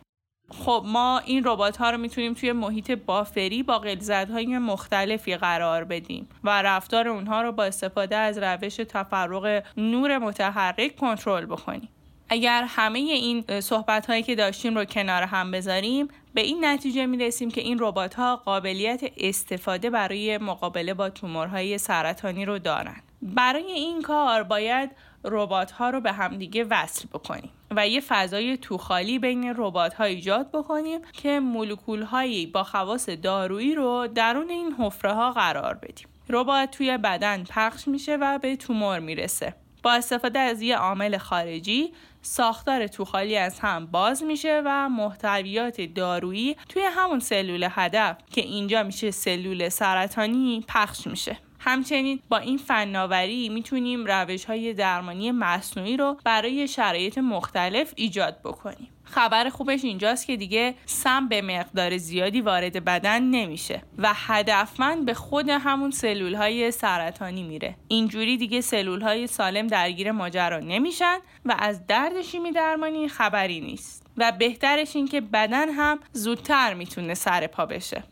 خب 0.50 0.84
ما 0.86 1.18
این 1.18 1.44
ربات 1.44 1.76
ها 1.76 1.90
رو 1.90 1.98
می‌تونیم 1.98 2.34
توی 2.34 2.52
محیط 2.52 2.90
بافری 2.90 3.62
با 3.62 3.78
غلظت 3.78 4.30
های 4.30 4.58
مختلفی 4.58 5.36
قرار 5.36 5.84
بدیم 5.84 6.28
و 6.44 6.62
رفتار 6.62 7.08
اونها 7.08 7.42
رو 7.42 7.52
با 7.52 7.64
استفاده 7.64 8.16
از 8.16 8.38
روش 8.38 8.76
تفرق 8.76 9.62
نور 9.76 10.18
متحرک 10.18 10.96
کنترل 10.96 11.46
بکنیم 11.46 11.88
اگر 12.28 12.64
همه 12.68 12.98
این 12.98 13.60
صحبت 13.60 14.06
هایی 14.06 14.22
که 14.22 14.34
داشتیم 14.34 14.78
رو 14.78 14.84
کنار 14.84 15.22
هم 15.22 15.50
بذاریم 15.50 16.08
به 16.34 16.40
این 16.40 16.64
نتیجه 16.64 17.06
می 17.06 17.18
رسیم 17.18 17.50
که 17.50 17.60
این 17.60 17.78
ربات 17.80 18.14
ها 18.14 18.36
قابلیت 18.36 19.00
استفاده 19.16 19.90
برای 19.90 20.38
مقابله 20.38 20.94
با 20.94 21.10
تومورهای 21.10 21.78
سرطانی 21.78 22.44
رو 22.44 22.58
دارند. 22.58 23.02
برای 23.22 23.72
این 23.72 24.02
کار 24.02 24.42
باید 24.42 24.90
ربات 25.24 25.70
ها 25.70 25.90
رو 25.90 26.00
به 26.00 26.12
همدیگه 26.12 26.64
وصل 26.64 27.08
بکنیم 27.12 27.50
و 27.70 27.88
یه 27.88 28.00
فضای 28.00 28.56
توخالی 28.56 29.18
بین 29.18 29.54
ربات 29.56 29.94
ها 29.94 30.04
ایجاد 30.04 30.50
بکنیم 30.52 31.00
که 31.12 31.40
مولکول 31.40 32.02
هایی 32.02 32.46
با 32.46 32.64
خواص 32.64 33.08
دارویی 33.08 33.74
رو 33.74 34.08
درون 34.14 34.50
این 34.50 34.74
حفره 34.78 35.12
ها 35.12 35.32
قرار 35.32 35.74
بدیم. 35.74 36.08
ربات 36.28 36.70
توی 36.70 36.98
بدن 36.98 37.44
پخش 37.44 37.88
میشه 37.88 38.16
و 38.16 38.38
به 38.38 38.56
تومور 38.56 38.98
می‌رسه. 38.98 39.54
با 39.82 39.92
استفاده 39.92 40.38
از 40.38 40.62
یه 40.62 40.76
عامل 40.76 41.18
خارجی 41.18 41.92
ساختار 42.22 42.86
توخالی 42.86 43.36
از 43.36 43.60
هم 43.60 43.86
باز 43.86 44.22
میشه 44.22 44.62
و 44.64 44.88
محتویات 44.88 45.80
دارویی 45.80 46.56
توی 46.68 46.82
همون 46.82 47.20
سلول 47.20 47.68
هدف 47.70 48.16
که 48.32 48.40
اینجا 48.40 48.82
میشه 48.82 49.10
سلول 49.10 49.68
سرطانی 49.68 50.64
پخش 50.68 51.06
میشه. 51.06 51.36
همچنین 51.64 52.20
با 52.28 52.38
این 52.38 52.58
فناوری 52.58 53.48
می‌تونیم 53.48 54.06
روش 54.06 54.44
های 54.44 54.74
درمانی 54.74 55.30
مصنوعی 55.30 55.96
رو 55.96 56.16
برای 56.24 56.68
شرایط 56.68 57.18
مختلف 57.18 57.92
ایجاد 57.96 58.40
بکنیم. 58.44 58.88
خبر 59.04 59.48
خوبش 59.48 59.84
اینجاست 59.84 60.26
که 60.26 60.36
دیگه 60.36 60.74
سم 60.86 61.28
به 61.28 61.42
مقدار 61.42 61.96
زیادی 61.96 62.40
وارد 62.40 62.84
بدن 62.84 63.22
نمیشه 63.22 63.82
و 63.98 64.12
هدفمند 64.14 65.06
به 65.06 65.14
خود 65.14 65.48
همون 65.48 65.90
سلول 65.90 66.34
های 66.34 66.70
سرطانی 66.70 67.42
میره. 67.42 67.74
اینجوری 67.88 68.36
دیگه 68.36 68.60
سلول 68.60 69.00
های 69.00 69.26
سالم 69.26 69.66
درگیر 69.66 70.12
ماجرا 70.12 70.58
نمیشن 70.58 71.18
و 71.44 71.56
از 71.58 71.86
درد 71.86 72.22
شیمی 72.22 72.52
درمانی 72.52 73.08
خبری 73.08 73.60
نیست. 73.60 74.06
و 74.16 74.32
بهترش 74.32 74.96
این 74.96 75.08
که 75.08 75.20
بدن 75.20 75.68
هم 75.68 75.98
زودتر 76.12 76.74
می‌تونه 76.74 77.14
سر 77.14 77.46
پا 77.46 77.66
بشه. 77.66 78.02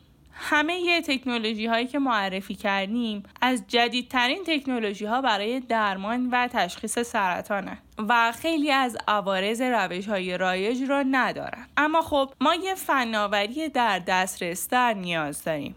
همه 0.45 1.01
تکنولوژی 1.01 1.67
هایی 1.67 1.87
که 1.87 1.99
معرفی 1.99 2.55
کردیم 2.55 3.23
از 3.41 3.65
جدیدترین 3.69 4.45
تکنولوژی 4.47 5.05
ها 5.05 5.23
برای 5.23 5.61
درمان 5.61 6.31
و 6.31 6.49
تشخیص 6.49 6.99
سرطانه 6.99 7.79
و 7.99 8.33
خیلی 8.33 8.71
از 8.71 8.97
عوارض 9.09 9.61
روش 9.61 10.09
های 10.09 10.39
رایج 10.39 10.83
را 10.83 11.05
ندارن. 11.11 11.67
اما 11.77 12.03
خب 12.03 12.33
ما 12.41 12.55
یه 12.55 12.75
فناوری 12.75 13.69
در 13.69 13.99
دسترس 13.99 14.69
در 14.69 14.95
نیاز 14.95 15.45
داریم. 15.45 15.75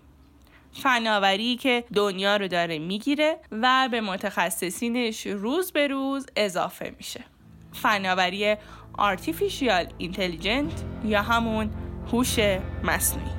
فناوری 0.74 1.56
که 1.56 1.84
دنیا 1.94 2.38
رو 2.38 2.48
داره 2.48 2.80
می‌گیره 2.80 3.38
و 3.52 3.90
به 3.92 4.02
متخصصینش 4.02 5.28
روز 5.28 5.72
به 5.72 5.88
روز 5.88 6.26
اضافه 6.36 6.96
میشه. 6.98 7.24
فناوری 7.74 8.56
Artificial 8.98 9.88
Intelligent 10.00 11.06
یا 11.06 11.22
همون 11.22 11.70
هوش 12.12 12.40
مصنوعی. 12.84 13.35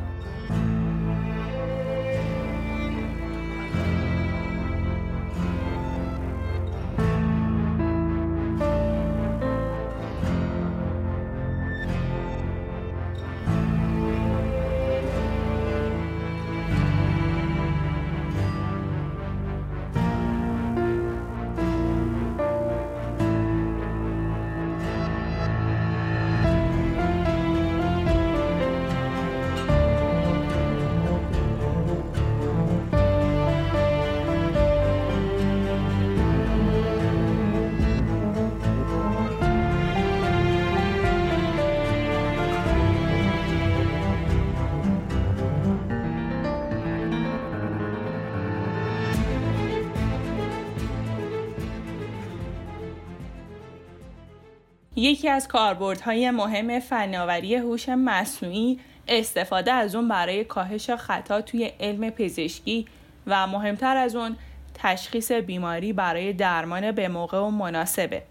یکی 55.07 55.29
از 55.29 55.49
کاربردهای 55.49 56.31
مهم 56.31 56.81
فناوری 56.81 57.55
هوش 57.55 57.89
مصنوعی 57.89 58.81
استفاده 59.09 59.73
از 59.73 59.95
اون 59.95 60.09
برای 60.09 60.45
کاهش 60.45 60.91
خطا 60.91 61.41
توی 61.41 61.65
علم 61.81 62.11
پزشکی 62.11 62.87
و 63.27 63.47
مهمتر 63.47 63.97
از 63.97 64.17
اون 64.17 64.37
تشخیص 64.75 65.33
بیماری 65.33 65.93
برای 65.93 66.33
درمان 66.33 66.93
به 66.93 67.09
موقع 67.09 67.39
و 67.39 67.51
مناسبه. 67.51 68.23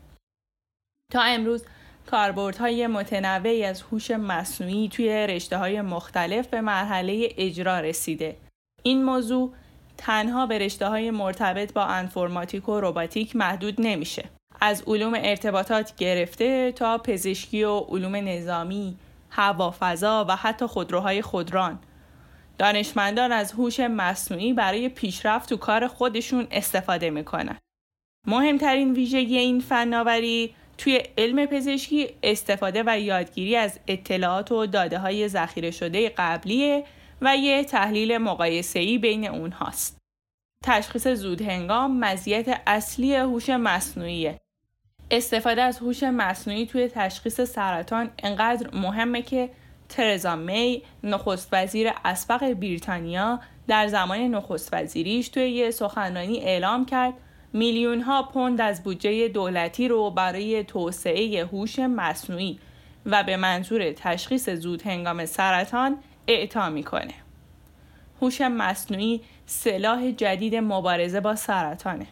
تا 1.11 1.21
امروز 1.21 1.65
کاربردهای 2.05 2.88
متنوعی 2.88 3.63
از 3.63 3.81
هوش 3.81 4.11
مصنوعی 4.11 4.89
توی 4.89 5.27
رشته 5.27 5.57
های 5.57 5.81
مختلف 5.81 6.47
به 6.47 6.61
مرحله 6.61 7.29
اجرا 7.38 7.79
رسیده. 7.79 8.38
این 8.83 9.03
موضوع 9.03 9.53
تنها 9.97 10.45
به 10.45 10.57
رشته 10.57 10.88
های 10.88 11.11
مرتبط 11.11 11.73
با 11.73 11.85
انفرماتیک 11.85 12.69
و 12.69 12.79
روباتیک 12.79 13.35
محدود 13.35 13.75
نمیشه. 13.77 14.35
از 14.62 14.84
علوم 14.88 15.13
ارتباطات 15.15 15.96
گرفته 15.96 16.72
تا 16.72 16.98
پزشکی 16.98 17.63
و 17.63 17.80
علوم 17.80 18.15
نظامی، 18.15 18.98
هوافضا 19.30 20.26
و 20.30 20.36
حتی 20.36 20.65
خودروهای 20.65 21.22
خودران. 21.22 21.80
دانشمندان 22.58 23.32
از 23.32 23.52
هوش 23.52 23.80
مصنوعی 23.80 24.54
برای 24.54 24.89
پیشرفت 24.89 25.50
تو 25.50 25.58
کار 25.58 25.88
خودشون 25.88 26.48
استفاده 26.52 27.10
می‌کنن. 27.10 27.58
مهمترین 28.28 28.94
ویژگی 28.94 29.38
این 29.38 29.60
فناوری 29.60 30.56
توی 30.78 31.04
علم 31.18 31.46
پزشکی 31.46 32.08
استفاده 32.24 32.84
و 32.86 33.00
یادگیری 33.00 33.56
از 33.56 33.80
اطلاعات 33.88 34.52
و 34.52 34.65
داده 34.65 35.00
های 35.00 35.28
ذخیره 35.28 35.72
شده 35.72 36.13
قبلیه 36.18 36.84
و 37.22 37.38
یه 37.38 37.63
تحلیل 37.63 38.18
مقایسه‌ای 38.18 38.98
بین 38.98 39.28
اونهاست. 39.28 39.98
تشخیص 40.63 41.08
زود 41.08 41.41
هنگام 41.41 42.00
مزیت 42.00 42.62
اصلی 42.68 43.15
هوش 43.15 43.50
مصنوعیه. 43.50 44.38
استفاده 45.12 45.62
از 45.62 45.80
هوش 45.80 46.04
مصنوعی 46.04 46.65
توی 46.65 46.88
تشخیص 46.88 47.41
سرطان 47.41 48.10
انقدر 48.24 48.70
مهمه 48.74 49.22
که 49.22 49.50
ترزا 49.89 50.36
می 50.36 50.82
نخست 51.04 51.50
وزیر 51.52 51.91
اسبق 52.06 52.54
بریتانیا 52.54 53.39
در 53.68 53.88
زمان 53.88 54.20
نخست 54.20 54.70
وزیریش 54.74 55.30
توی 55.30 55.50
یه 55.50 55.72
سخنرانی 55.72 56.39
اعلام 56.39 56.86
کرد 56.86 57.13
میلیون 57.54 58.02
ها 58.02 58.24
پوند 58.24 58.62
از 58.62 58.84
بودجه 58.84 59.28
دولتی 59.28 59.88
رو 59.88 60.12
برای 60.12 60.63
توسعه 60.63 61.46
هوش 61.46 61.80
مصنوعی 61.80 62.60
و 63.06 63.24
به 63.24 63.38
منظور 63.38 63.91
تشخیص 63.91 64.50
زود 64.50 64.82
هنگام 64.82 65.26
سرطان 65.26 65.98
اعطا 66.28 66.70
می‌کنه. 66.70 67.13
هوش 68.22 68.41
مصنوعی 68.41 69.22
سلاح 69.46 70.12
جدید 70.12 70.56
مبارزه 70.56 71.20
با 71.20 71.36
سرطانه. 71.36 72.08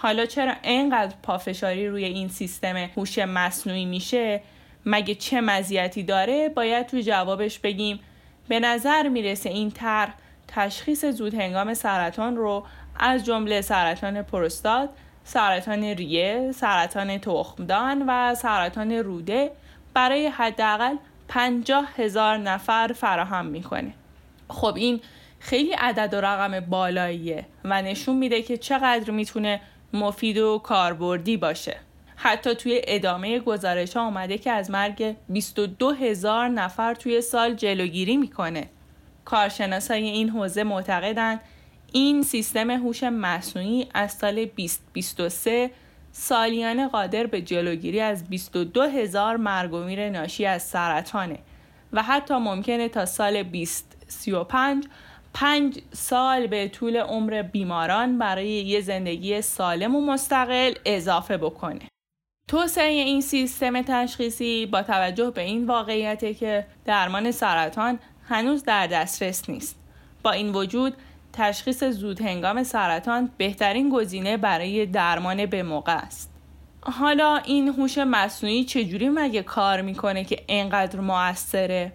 حالا 0.00 0.26
چرا 0.26 0.52
اینقدر 0.62 1.14
پافشاری 1.22 1.88
روی 1.88 2.04
این 2.04 2.28
سیستم 2.28 2.76
هوش 2.76 3.18
مصنوعی 3.18 3.84
میشه؟ 3.84 4.40
مگه 4.86 5.14
چه 5.14 5.40
مزیتی 5.40 6.02
داره؟ 6.02 6.48
باید 6.48 6.86
تو 6.86 7.00
جوابش 7.00 7.58
بگیم. 7.58 8.00
به 8.48 8.60
نظر 8.60 9.08
می‌رسه 9.08 9.50
این 9.50 9.70
طرح 9.70 10.14
تشخیص 10.48 11.04
زود 11.04 11.34
هنگام 11.34 11.74
سرطان 11.74 12.36
رو 12.36 12.66
از 12.98 13.24
جمله 13.24 13.60
سرطان 13.60 14.22
پروستات، 14.22 14.88
سرطان 15.24 15.84
ریه، 15.84 16.52
سرطان 16.54 17.18
تخمدان 17.18 18.04
و 18.08 18.34
سرطان 18.34 18.92
روده 18.92 19.50
برای 19.94 20.26
حداقل 20.26 20.96
50 21.28 21.88
هزار 21.96 22.36
نفر 22.36 22.92
فراهم 22.96 23.46
می‌کنه. 23.46 23.92
خب 24.48 24.74
این 24.76 25.00
خیلی 25.40 25.72
عدد 25.72 26.14
و 26.14 26.20
رقم 26.20 26.60
بالاییه 26.60 27.46
و 27.64 27.82
نشون 27.82 28.16
میده 28.16 28.42
که 28.42 28.56
چقدر 28.56 29.10
می‌تونه 29.10 29.60
مفید 29.92 30.38
و 30.38 30.58
کاربردی 30.58 31.36
باشه. 31.36 31.76
حتی 32.16 32.54
توی 32.54 32.80
ادامه 32.84 33.38
گزارش 33.38 33.96
ها 33.96 34.02
آمده 34.02 34.38
که 34.38 34.50
از 34.50 34.70
مرگ 34.70 35.16
22 35.28 35.90
هزار 35.90 36.48
نفر 36.48 36.94
توی 36.94 37.20
سال 37.20 37.54
جلوگیری 37.54 38.16
می‌کنه. 38.16 38.68
کارشناسای 39.24 40.04
این 40.04 40.28
حوزه 40.28 40.64
معتقدند 40.64 41.40
این 41.92 42.22
سیستم 42.22 42.70
هوش 42.70 43.02
مصنوعی 43.02 43.86
از 43.94 44.12
سال 44.12 44.44
2023 44.44 45.70
سالیانه 46.12 46.88
قادر 46.88 47.26
به 47.26 47.42
جلوگیری 47.42 48.00
از 48.00 48.24
22 48.24 48.82
هزار 48.82 49.36
مرگ 49.36 49.72
و 49.72 49.78
میر 49.78 50.10
ناشی 50.10 50.46
از 50.46 50.62
سرطانه 50.62 51.38
و 51.92 52.02
حتی 52.02 52.34
ممکنه 52.34 52.88
تا 52.88 53.06
سال 53.06 53.42
2035 53.42 54.86
پنج 55.34 55.78
سال 55.92 56.46
به 56.46 56.68
طول 56.68 56.96
عمر 56.96 57.42
بیماران 57.42 58.18
برای 58.18 58.48
یه 58.48 58.80
زندگی 58.80 59.42
سالم 59.42 59.96
و 59.96 60.00
مستقل 60.00 60.74
اضافه 60.84 61.36
بکنه. 61.36 61.88
توسعه 62.48 62.90
این 62.90 63.20
سیستم 63.20 63.82
تشخیصی 63.82 64.66
با 64.66 64.82
توجه 64.82 65.30
به 65.30 65.42
این 65.42 65.66
واقعیت 65.66 66.36
که 66.38 66.66
درمان 66.84 67.30
سرطان 67.30 67.98
هنوز 68.28 68.64
در 68.64 68.86
دسترس 68.86 69.50
نیست. 69.50 69.78
با 70.22 70.30
این 70.30 70.52
وجود 70.52 70.96
تشخیص 71.32 71.84
زود 71.84 72.20
هنگام 72.20 72.62
سرطان 72.62 73.30
بهترین 73.36 73.90
گزینه 73.90 74.36
برای 74.36 74.86
درمان 74.86 75.46
به 75.46 75.62
موقع 75.62 75.96
است. 75.96 76.34
حالا 76.80 77.36
این 77.36 77.68
هوش 77.68 77.98
مصنوعی 77.98 78.64
چجوری 78.64 79.08
مگه 79.08 79.42
کار 79.42 79.82
می‌کنه 79.82 80.24
که 80.24 80.44
اینقدر 80.46 81.00
موثره؟ 81.00 81.92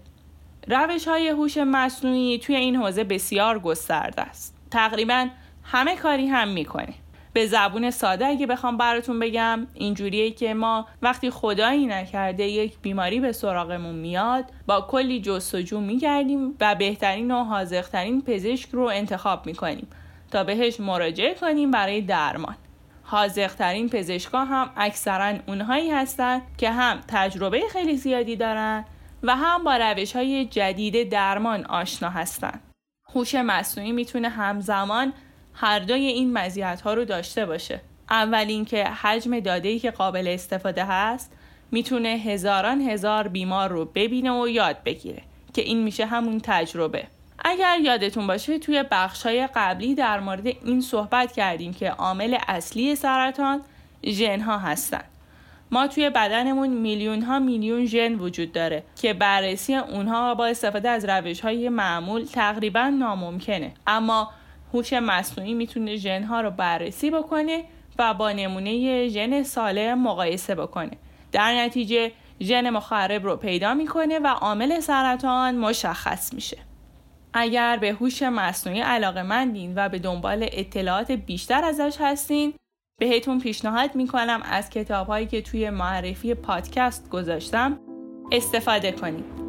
روش 0.67 1.07
های 1.07 1.27
هوش 1.27 1.57
مصنوعی 1.57 2.39
توی 2.39 2.55
این 2.55 2.75
حوزه 2.75 3.03
بسیار 3.03 3.59
گسترده 3.59 4.21
است. 4.21 4.55
تقریبا 4.71 5.27
همه 5.63 5.95
کاری 5.95 6.27
هم 6.27 6.47
می‌کنه. 6.47 6.93
به 7.33 7.47
زبون 7.47 7.91
ساده 7.91 8.25
اگه 8.25 8.47
بخوام 8.47 8.77
براتون 8.77 9.19
بگم 9.19 9.67
اینجوریه 9.73 10.31
که 10.31 10.53
ما 10.53 10.87
وقتی 11.01 11.29
خدایی 11.29 11.85
نکرده 11.85 12.43
یک 12.43 12.73
بیماری 12.81 13.19
به 13.19 13.31
سراغمون 13.31 13.95
میاد 13.95 14.45
با 14.67 14.81
کلی 14.81 15.21
جستجو 15.21 15.79
میگردیم 15.79 16.55
و 16.59 16.75
بهترین 16.75 17.31
و 17.31 17.43
حاضقترین 17.43 18.21
پزشک 18.21 18.69
رو 18.69 18.83
انتخاب 18.83 19.45
می‌کنیم 19.45 19.87
تا 20.31 20.43
بهش 20.43 20.79
مراجعه 20.79 21.33
کنیم 21.33 21.71
برای 21.71 22.01
درمان 22.01 22.55
حاضقترین 23.03 23.89
پزشکا 23.89 24.45
هم 24.45 24.69
اکثرا 24.77 25.33
اونهایی 25.47 25.91
هستن 25.91 26.41
که 26.57 26.69
هم 26.71 26.99
تجربه 27.07 27.61
خیلی 27.71 27.97
زیادی 27.97 28.35
دارن 28.35 28.85
و 29.23 29.35
هم 29.35 29.63
با 29.63 29.77
روش 29.77 30.15
های 30.15 30.45
جدید 30.45 31.09
درمان 31.09 31.65
آشنا 31.65 32.09
هستن 32.09 32.59
هوش 33.13 33.35
مصنوعی 33.35 33.91
می‌تونه 33.91 34.29
همزمان 34.29 35.13
هر 35.53 35.79
دوی 35.79 36.05
این 36.05 36.33
مزیت 36.33 36.81
ها 36.81 36.93
رو 36.93 37.05
داشته 37.05 37.45
باشه. 37.45 37.81
اول 38.09 38.45
اینکه 38.47 38.83
حجم 38.83 39.39
داده 39.39 39.79
که 39.79 39.91
قابل 39.91 40.27
استفاده 40.27 40.85
هست 40.85 41.31
می‌تونه 41.71 42.09
هزاران 42.09 42.81
هزار 42.81 43.27
بیمار 43.27 43.69
رو 43.69 43.85
ببینه 43.85 44.31
و 44.31 44.47
یاد 44.47 44.83
بگیره 44.83 45.21
که 45.53 45.61
این 45.61 45.83
میشه 45.83 46.05
همون 46.05 46.39
تجربه. 46.43 47.07
اگر 47.39 47.79
یادتون 47.79 48.27
باشه 48.27 48.59
توی 48.59 48.83
های 49.23 49.49
قبلی 49.55 49.95
در 49.95 50.19
مورد 50.19 50.47
این 50.47 50.81
صحبت 50.81 51.31
کردیم 51.31 51.73
که 51.73 51.89
عامل 51.89 52.37
اصلی 52.47 52.95
سرطان 52.95 53.61
ژن 54.05 54.39
هستن. 54.39 55.03
ما 55.73 55.87
توی 55.87 56.09
بدنمون 56.09 56.69
میلیون 56.69 57.21
ها 57.21 57.39
میلیون 57.39 57.85
ژن 57.85 58.13
وجود 58.15 58.51
داره 58.51 58.83
که 58.95 59.13
بررسی 59.13 59.75
اونها 59.75 60.35
با 60.35 60.45
استفاده 60.45 60.89
از 60.89 61.05
روش 61.05 61.41
های 61.41 61.69
معمول 61.69 62.25
تقریبا 62.25 62.87
ناممکنه. 62.87 63.73
اما 63.87 64.31
هوش 64.73 64.93
مصنوعی 64.93 65.53
می‌تونه 65.53 65.95
ژنها 65.95 66.41
رو 66.41 66.51
بررسی 66.51 67.11
بکنه 67.11 67.63
و 67.99 68.13
با 68.13 68.31
نمونه 68.31 69.07
ژن 69.07 69.43
سالم 69.43 70.03
مقایسه 70.03 70.55
بکنه. 70.55 70.91
در 71.31 71.53
نتیجه 71.53 72.11
ژن 72.41 72.69
مخرب 72.69 73.23
رو 73.23 73.35
پیدا 73.35 73.73
می‌کنه 73.73 74.19
و 74.19 74.27
عامل 74.27 74.79
سرطان 74.79 75.55
مشخص 75.55 76.33
میشه. 76.33 76.57
اگر 77.33 77.77
به 77.77 77.91
هوش 77.91 78.23
مصنوعی 78.23 78.79
علاقه 78.79 79.23
مندین 79.23 79.73
و 79.75 79.89
به 79.89 79.99
دنبال 79.99 80.45
اطلاعات 80.51 81.11
بیشتر 81.11 81.63
ازش 81.63 81.95
هستین 81.99 82.53
بهتون 82.99 83.39
پیشنهاد 83.39 83.95
می‌کنم 83.95 84.41
از 84.45 84.69
کتاب 84.69 85.07
هایی 85.07 85.27
که 85.27 85.41
توی 85.41 85.69
معرفی 85.69 86.33
پادکست 86.33 87.09
گذاشتم 87.09 87.79
استفاده 88.31 88.91
کنید. 88.91 89.42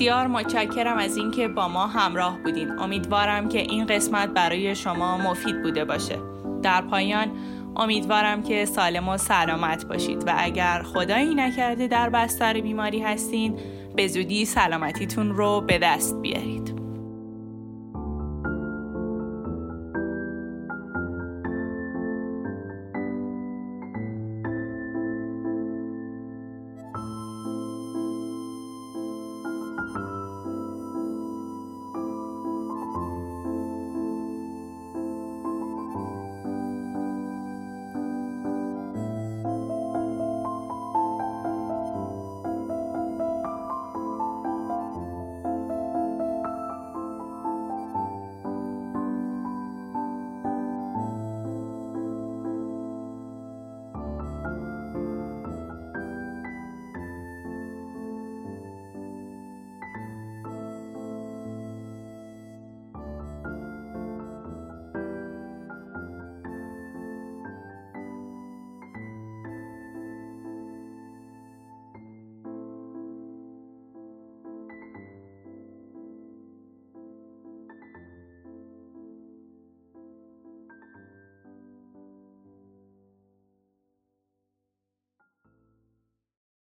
بسیار 0.00 0.26
متشکرم 0.26 0.98
از 0.98 1.16
اینکه 1.16 1.48
با 1.48 1.68
ما 1.68 1.86
همراه 1.86 2.38
بودین. 2.44 2.70
امیدوارم 2.70 3.48
که 3.48 3.58
این 3.58 3.86
قسمت 3.86 4.28
برای 4.28 4.74
شما 4.74 5.18
مفید 5.18 5.62
بوده 5.62 5.84
باشه. 5.84 6.18
در 6.62 6.82
پایان 6.82 7.28
امیدوارم 7.76 8.42
که 8.42 8.64
سالم 8.64 9.08
و 9.08 9.16
سلامت 9.16 9.84
باشید 9.86 10.28
و 10.28 10.34
اگر 10.38 10.82
خدایی 10.82 11.34
نکرده 11.34 11.86
در 11.86 12.10
بستر 12.10 12.60
بیماری 12.60 13.00
هستین 13.00 13.58
به 13.96 14.08
زودی 14.08 14.44
سلامتیتون 14.44 15.30
رو 15.34 15.60
به 15.60 15.78
دست 15.78 16.20
بیارید. 16.22 16.59